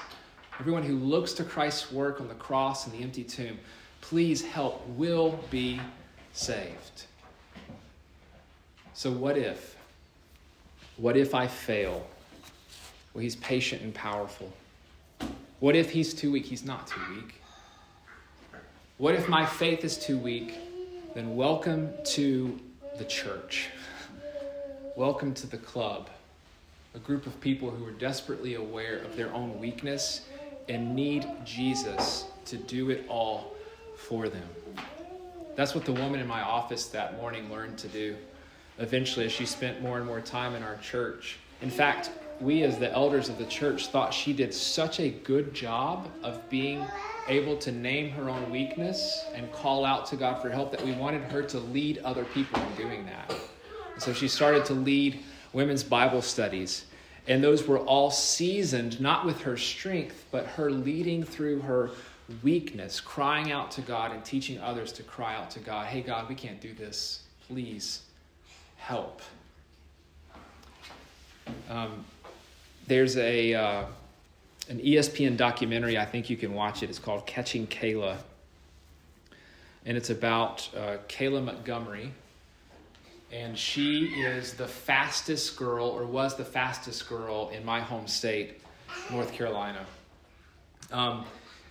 Everyone 0.60 0.84
who 0.84 0.96
looks 0.96 1.34
to 1.34 1.43
Christ's 1.43 1.91
work 1.91 2.20
on 2.20 2.28
the 2.28 2.36
cross 2.36 2.86
and 2.86 2.93
the 2.93 3.04
empty 3.04 3.24
tomb, 3.24 3.58
please 4.02 4.43
help, 4.43 4.86
will 4.89 5.39
be 5.50 5.80
saved. 6.34 7.06
So, 8.93 9.12
what 9.12 9.38
if? 9.38 9.78
What 10.98 11.15
if 11.15 11.36
I 11.36 11.48
fail? 11.48 12.06
Well, 13.13 13.22
he's 13.22 13.36
patient 13.36 13.84
and 13.84 13.93
powerful. 13.93 14.52
What 15.60 15.76
if 15.76 15.91
he's 15.91 16.13
too 16.13 16.32
weak? 16.32 16.46
He's 16.46 16.65
not 16.65 16.88
too 16.88 17.02
weak. 17.15 17.41
What 18.98 19.13
if 19.13 19.30
my 19.30 19.46
faith 19.46 19.84
is 19.84 19.98
too 19.98 20.17
weak? 20.17 20.56
Then 21.18 21.36
welcome 21.36 21.92
to 22.04 22.60
the 23.00 23.04
church. 23.06 23.70
welcome 24.96 25.34
to 25.34 25.48
the 25.48 25.58
club, 25.58 26.12
a 26.94 27.00
group 27.00 27.26
of 27.26 27.42
people 27.42 27.72
who 27.72 27.84
are 27.88 27.92
desperately 27.94 28.54
aware 28.54 29.00
of 29.00 29.16
their 29.16 29.34
own 29.34 29.60
weakness 29.60 30.28
and 30.70 30.96
need 30.96 31.28
Jesus 31.44 32.26
to 32.46 32.56
do 32.56 32.92
it 32.92 33.04
all 33.10 33.56
for 33.96 34.30
them. 34.30 34.48
That's 35.56 35.74
what 35.74 35.86
the 35.86 35.92
woman 35.92 36.20
in 36.20 36.28
my 36.28 36.44
office 36.44 36.86
that 36.90 37.20
morning 37.20 37.52
learned 37.52 37.80
to 37.80 37.88
do. 37.88 38.16
Eventually, 38.78 39.26
as 39.26 39.32
she 39.32 39.48
spent 39.48 39.82
more 39.82 39.98
and 39.98 40.06
more 40.06 40.22
time 40.22 40.54
in 40.54 40.62
our 40.62 40.78
church. 40.84 41.40
In 41.64 41.72
fact, 41.72 42.12
we 42.39 42.63
as 42.63 42.78
the 42.78 42.91
elders 42.91 43.30
of 43.30 43.38
the 43.38 43.45
church 43.45 43.88
thought 43.88 44.13
she 44.13 44.34
did 44.34 44.54
such 44.54 45.00
a 45.00 45.10
good 45.10 45.54
job 45.54 46.08
of 46.23 46.47
being 46.50 46.86
able 47.28 47.58
to 47.58 47.71
name 47.71 48.10
her 48.12 48.30
own 48.30 48.50
weakness 48.52 49.26
and 49.34 49.52
call 49.52 49.86
out 49.86 50.06
to 50.08 50.15
God 50.15 50.41
for 50.41 50.50
help 50.50 50.71
that 50.71 50.86
we 50.86 50.93
wanted 50.93 51.23
her 51.23 51.41
to 51.43 51.60
lead 51.60 51.97
other 52.00 52.23
people 52.26 52.62
in 52.62 52.76
doing 52.76 53.06
that. 53.06 53.34
And 53.93 54.02
so 54.02 54.13
she 54.13 54.28
started 54.28 54.65
to 54.65 54.73
lead 54.73 55.19
women's 55.54 55.84
Bible 55.84 56.21
studies. 56.21 56.86
And 57.28 57.43
those 57.43 57.67
were 57.67 57.80
all 57.80 58.12
seasoned, 58.12 59.02
not 59.02 59.26
with 59.26 59.41
her 59.41 59.58
strength, 59.58 60.26
but 60.32 60.45
her 60.45 60.71
leading 60.71 61.23
through 61.23 61.60
her 61.62 61.89
weakness, 62.43 63.02
crying 63.02 63.52
out 63.52 63.71
to 63.71 63.82
God 63.82 64.12
and 64.12 64.23
teaching 64.23 64.60
others 64.60 64.91
to 64.93 65.04
cry 65.04 65.36
out 65.36 65.50
to 65.52 65.60
God, 65.60 65.88
hey, 65.88 66.02
God, 66.02 66.30
we 66.30 66.36
can't 66.36 66.62
do 66.62 66.73
this. 66.73 67.23
Please 67.47 68.04
help. 68.78 69.21
Um, 71.69 72.06
there's 72.88 73.17
a. 73.17 73.54
Uh, 73.54 73.84
an 74.69 74.80
ESPN 74.80 75.38
documentary. 75.38 75.97
I 75.97 76.06
think 76.06 76.30
you 76.30 76.38
can 76.38 76.54
watch 76.54 76.84
it. 76.84 76.89
It's 76.89 77.00
called 77.00 77.26
Catching 77.26 77.67
Kayla. 77.67 78.17
And 79.86 79.97
it's 79.97 80.10
about 80.10 80.69
uh, 80.76 80.97
Kayla 81.08 81.43
Montgomery. 81.43 82.12
And 83.32 83.58
she 83.58 84.06
is 84.06 84.54
the 84.54 84.67
fastest 84.67 85.58
girl, 85.58 85.88
or 85.88 86.06
was 86.06 86.36
the 86.36 86.45
fastest 86.45 87.08
girl 87.10 87.50
in 87.50 87.65
my 87.65 87.80
home 87.80 88.08
state, 88.08 88.62
North 89.12 89.34
Carolina. 89.34 89.86
Um, 90.91 91.26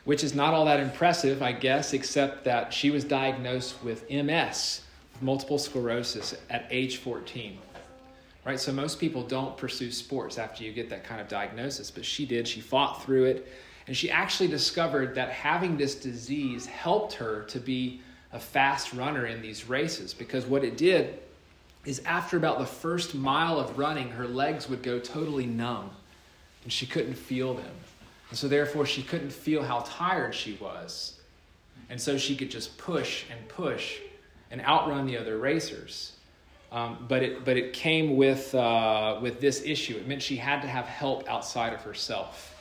which 0.04 0.22
is 0.22 0.34
not 0.34 0.54
all 0.54 0.66
that 0.66 0.80
impressive, 0.80 1.42
I 1.42 1.52
guess, 1.52 1.92
except 1.92 2.44
that 2.44 2.72
she 2.72 2.90
was 2.90 3.04
diagnosed 3.04 3.82
with 3.82 4.08
MS, 4.10 4.82
multiple 5.20 5.58
sclerosis, 5.58 6.34
at 6.48 6.66
age 6.70 6.98
14 6.98 7.58
right? 8.46 8.60
So 8.60 8.72
most 8.72 9.00
people 9.00 9.24
don't 9.24 9.56
pursue 9.56 9.90
sports 9.90 10.38
after 10.38 10.62
you 10.62 10.72
get 10.72 10.88
that 10.90 11.02
kind 11.02 11.20
of 11.20 11.26
diagnosis, 11.26 11.90
but 11.90 12.04
she 12.04 12.24
did. 12.24 12.46
She 12.46 12.60
fought 12.60 13.02
through 13.02 13.24
it, 13.24 13.52
and 13.88 13.96
she 13.96 14.08
actually 14.08 14.48
discovered 14.48 15.16
that 15.16 15.30
having 15.30 15.76
this 15.76 15.96
disease 15.96 16.64
helped 16.64 17.14
her 17.14 17.42
to 17.48 17.58
be 17.58 18.00
a 18.32 18.38
fast 18.38 18.92
runner 18.92 19.26
in 19.26 19.42
these 19.42 19.68
races 19.68 20.14
because 20.14 20.46
what 20.46 20.62
it 20.62 20.76
did 20.76 21.18
is 21.84 22.00
after 22.04 22.36
about 22.36 22.58
the 22.58 22.66
first 22.66 23.14
mile 23.14 23.58
of 23.58 23.78
running, 23.78 24.10
her 24.10 24.26
legs 24.26 24.68
would 24.68 24.82
go 24.82 24.98
totally 24.98 25.46
numb 25.46 25.90
and 26.62 26.72
she 26.72 26.86
couldn't 26.86 27.14
feel 27.14 27.54
them. 27.54 27.74
And 28.30 28.38
so, 28.38 28.48
therefore, 28.48 28.86
she 28.86 29.02
couldn't 29.02 29.32
feel 29.32 29.62
how 29.62 29.84
tired 29.86 30.34
she 30.34 30.54
was. 30.54 31.20
And 31.88 32.00
so 32.00 32.18
she 32.18 32.34
could 32.34 32.50
just 32.50 32.76
push 32.76 33.24
and 33.30 33.48
push 33.48 33.98
and 34.50 34.60
outrun 34.62 35.06
the 35.06 35.16
other 35.16 35.38
racers. 35.38 36.15
Um, 36.76 37.06
but 37.08 37.22
it 37.22 37.42
but 37.42 37.56
it 37.56 37.72
came 37.72 38.16
with 38.16 38.54
uh, 38.54 39.18
with 39.22 39.40
this 39.40 39.62
issue. 39.64 39.96
It 39.96 40.06
meant 40.06 40.20
she 40.20 40.36
had 40.36 40.60
to 40.60 40.68
have 40.68 40.84
help 40.84 41.26
outside 41.26 41.72
of 41.72 41.80
herself. 41.80 42.54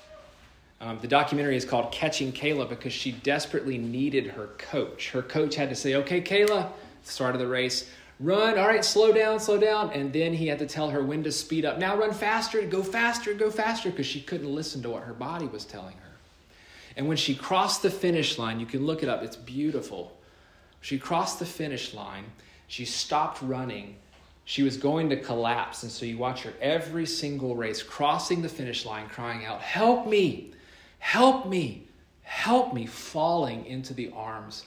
Um, 0.80 1.00
the 1.02 1.08
documentary 1.08 1.58
is 1.58 1.66
called 1.66 1.92
Catching 1.92 2.32
Kayla 2.32 2.70
because 2.70 2.94
she 2.94 3.12
desperately 3.12 3.78
needed 3.78 4.28
her 4.28 4.48
coach. 4.58 5.10
Her 5.10 5.22
coach 5.22 5.56
had 5.56 5.68
to 5.68 5.76
say, 5.76 5.96
"Okay, 5.96 6.22
Kayla, 6.22 6.72
start 7.04 7.36
of 7.36 7.42
the 7.42 7.48
race, 7.48 7.90
run. 8.22 8.58
All 8.58 8.68
right, 8.68 8.86
slow 8.86 9.12
down, 9.12 9.38
slow 9.38 9.58
down." 9.58 9.90
And 9.92 10.14
then 10.14 10.34
he 10.34 10.48
had 10.48 10.60
to 10.60 10.66
tell 10.66 10.92
her 10.92 11.04
when 11.04 11.22
to 11.24 11.32
speed 11.32 11.66
up. 11.66 11.78
Now 11.78 11.98
run 11.98 12.14
faster, 12.14 12.62
go 12.62 12.84
faster, 12.84 13.34
go 13.34 13.52
faster, 13.52 13.90
because 13.90 14.06
she 14.06 14.22
couldn't 14.22 14.56
listen 14.56 14.82
to 14.84 14.92
what 14.92 15.04
her 15.04 15.14
body 15.14 15.48
was 15.48 15.66
telling 15.66 15.98
her. 15.98 16.14
And 16.96 17.10
when 17.10 17.18
she 17.18 17.36
crossed 17.36 17.82
the 17.82 17.92
finish 17.92 18.38
line, 18.38 18.62
you 18.62 18.66
can 18.66 18.86
look 18.86 19.04
it 19.04 19.10
up. 19.10 19.24
It's 19.24 19.36
beautiful. 19.36 20.16
She 20.80 20.98
crossed 20.98 21.40
the 21.40 21.46
finish 21.46 21.94
line 21.94 22.28
she 22.68 22.86
stopped 22.86 23.42
running. 23.42 23.96
She 24.46 24.64
was 24.64 24.78
going 24.78 25.10
to 25.10 25.18
collapse. 25.18 25.84
And 25.84 25.92
so 25.92 26.06
you 26.06 26.18
watch 26.18 26.44
her 26.44 26.54
every 26.62 27.06
single 27.06 27.56
race 27.56 27.84
crossing 27.84 28.42
the 28.42 28.50
finish 28.50 28.86
line, 28.86 29.10
crying 29.10 29.46
out, 29.46 29.62
Help 29.62 30.08
me! 30.08 30.54
Help 31.00 31.48
me! 31.48 31.88
Help 32.22 32.74
me! 32.74 32.86
Falling 32.86 33.66
into 33.66 33.94
the 33.94 34.12
arms 34.16 34.66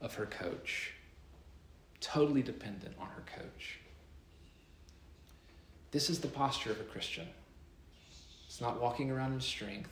of 0.00 0.14
her 0.14 0.26
coach. 0.26 0.92
Totally 2.00 2.42
dependent 2.42 2.94
on 3.00 3.08
her 3.08 3.24
coach. 3.34 3.80
This 5.90 6.10
is 6.10 6.20
the 6.20 6.28
posture 6.28 6.70
of 6.70 6.80
a 6.80 6.84
Christian. 6.84 7.26
It's 8.46 8.60
not 8.60 8.80
walking 8.80 9.10
around 9.10 9.32
in 9.32 9.40
strength, 9.40 9.90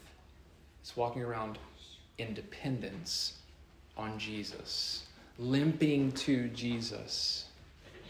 it's 0.81 0.97
walking 0.97 1.23
around 1.23 1.59
in 2.19 2.35
dependence 2.35 3.39
on 3.97 4.19
Jesus 4.19 5.05
limping 5.39 6.13
to 6.13 6.49
Jesus, 6.49 7.44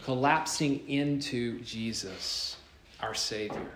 collapsing 0.05 0.87
into 0.87 1.59
Jesus, 1.61 2.57
our 2.99 3.15
Savior, 3.15 3.71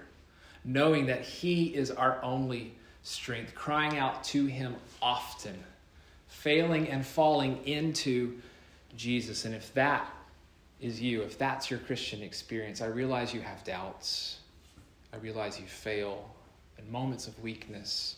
knowing 0.63 1.07
that 1.07 1.21
He 1.21 1.73
is 1.73 1.89
our 1.89 2.21
only 2.21 2.75
strength, 3.01 3.55
crying 3.55 3.97
out 3.97 4.23
to 4.25 4.45
Him 4.45 4.75
often, 5.01 5.57
failing 6.27 6.87
and 6.87 7.03
falling 7.03 7.65
into 7.65 8.39
Jesus. 8.95 9.45
And 9.45 9.55
if 9.55 9.73
that 9.73 10.07
is 10.79 11.01
you, 11.01 11.23
if 11.23 11.35
that's 11.35 11.71
your 11.71 11.79
Christian 11.79 12.21
experience, 12.21 12.79
I 12.79 12.85
realize 12.85 13.33
you 13.33 13.41
have 13.41 13.63
doubts. 13.63 14.37
I 15.11 15.17
realize 15.17 15.59
you 15.59 15.65
fail 15.65 16.29
in 16.77 16.91
moments 16.91 17.27
of 17.27 17.41
weakness. 17.41 18.17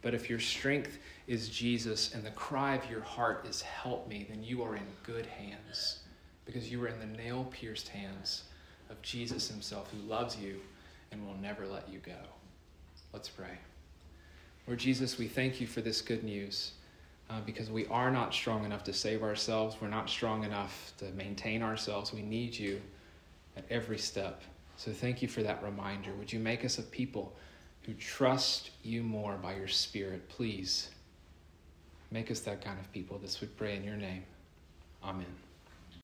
But 0.00 0.14
if 0.14 0.30
your 0.30 0.38
strength 0.38 0.98
is 1.26 1.48
Jesus 1.48 2.14
and 2.14 2.24
the 2.24 2.30
cry 2.30 2.76
of 2.76 2.88
your 2.88 3.00
heart 3.00 3.46
is 3.48 3.62
help 3.62 4.08
me, 4.08 4.28
then 4.30 4.44
you 4.44 4.62
are 4.62 4.76
in 4.76 4.86
good 5.02 5.26
hands 5.26 6.02
because 6.48 6.72
you 6.72 6.82
are 6.82 6.88
in 6.88 6.98
the 6.98 7.22
nail 7.22 7.46
pierced 7.50 7.88
hands 7.88 8.44
of 8.88 9.00
Jesus 9.02 9.48
himself 9.48 9.92
who 9.92 10.08
loves 10.08 10.34
you 10.38 10.58
and 11.12 11.24
will 11.26 11.36
never 11.36 11.66
let 11.66 11.86
you 11.90 11.98
go. 11.98 12.16
Let's 13.12 13.28
pray. 13.28 13.58
Lord 14.66 14.78
Jesus, 14.78 15.18
we 15.18 15.28
thank 15.28 15.60
you 15.60 15.66
for 15.66 15.82
this 15.82 16.00
good 16.00 16.24
news 16.24 16.72
uh, 17.28 17.42
because 17.44 17.70
we 17.70 17.86
are 17.88 18.10
not 18.10 18.32
strong 18.32 18.64
enough 18.64 18.82
to 18.84 18.94
save 18.94 19.22
ourselves. 19.22 19.76
We're 19.78 19.88
not 19.88 20.08
strong 20.08 20.42
enough 20.42 20.94
to 20.98 21.10
maintain 21.10 21.62
ourselves. 21.62 22.14
We 22.14 22.22
need 22.22 22.58
you 22.58 22.80
at 23.54 23.66
every 23.68 23.98
step. 23.98 24.40
So 24.78 24.90
thank 24.90 25.20
you 25.20 25.28
for 25.28 25.42
that 25.42 25.62
reminder. 25.62 26.14
Would 26.14 26.32
you 26.32 26.38
make 26.38 26.64
us 26.64 26.78
a 26.78 26.82
people 26.82 27.36
who 27.82 27.92
trust 27.94 28.70
you 28.82 29.02
more 29.02 29.36
by 29.36 29.54
your 29.54 29.68
Spirit? 29.68 30.26
Please 30.30 30.88
make 32.10 32.30
us 32.30 32.40
that 32.40 32.64
kind 32.64 32.80
of 32.80 32.90
people. 32.90 33.18
This 33.18 33.42
we 33.42 33.48
pray 33.48 33.76
in 33.76 33.84
your 33.84 33.96
name. 33.96 34.22
Amen. 35.04 35.47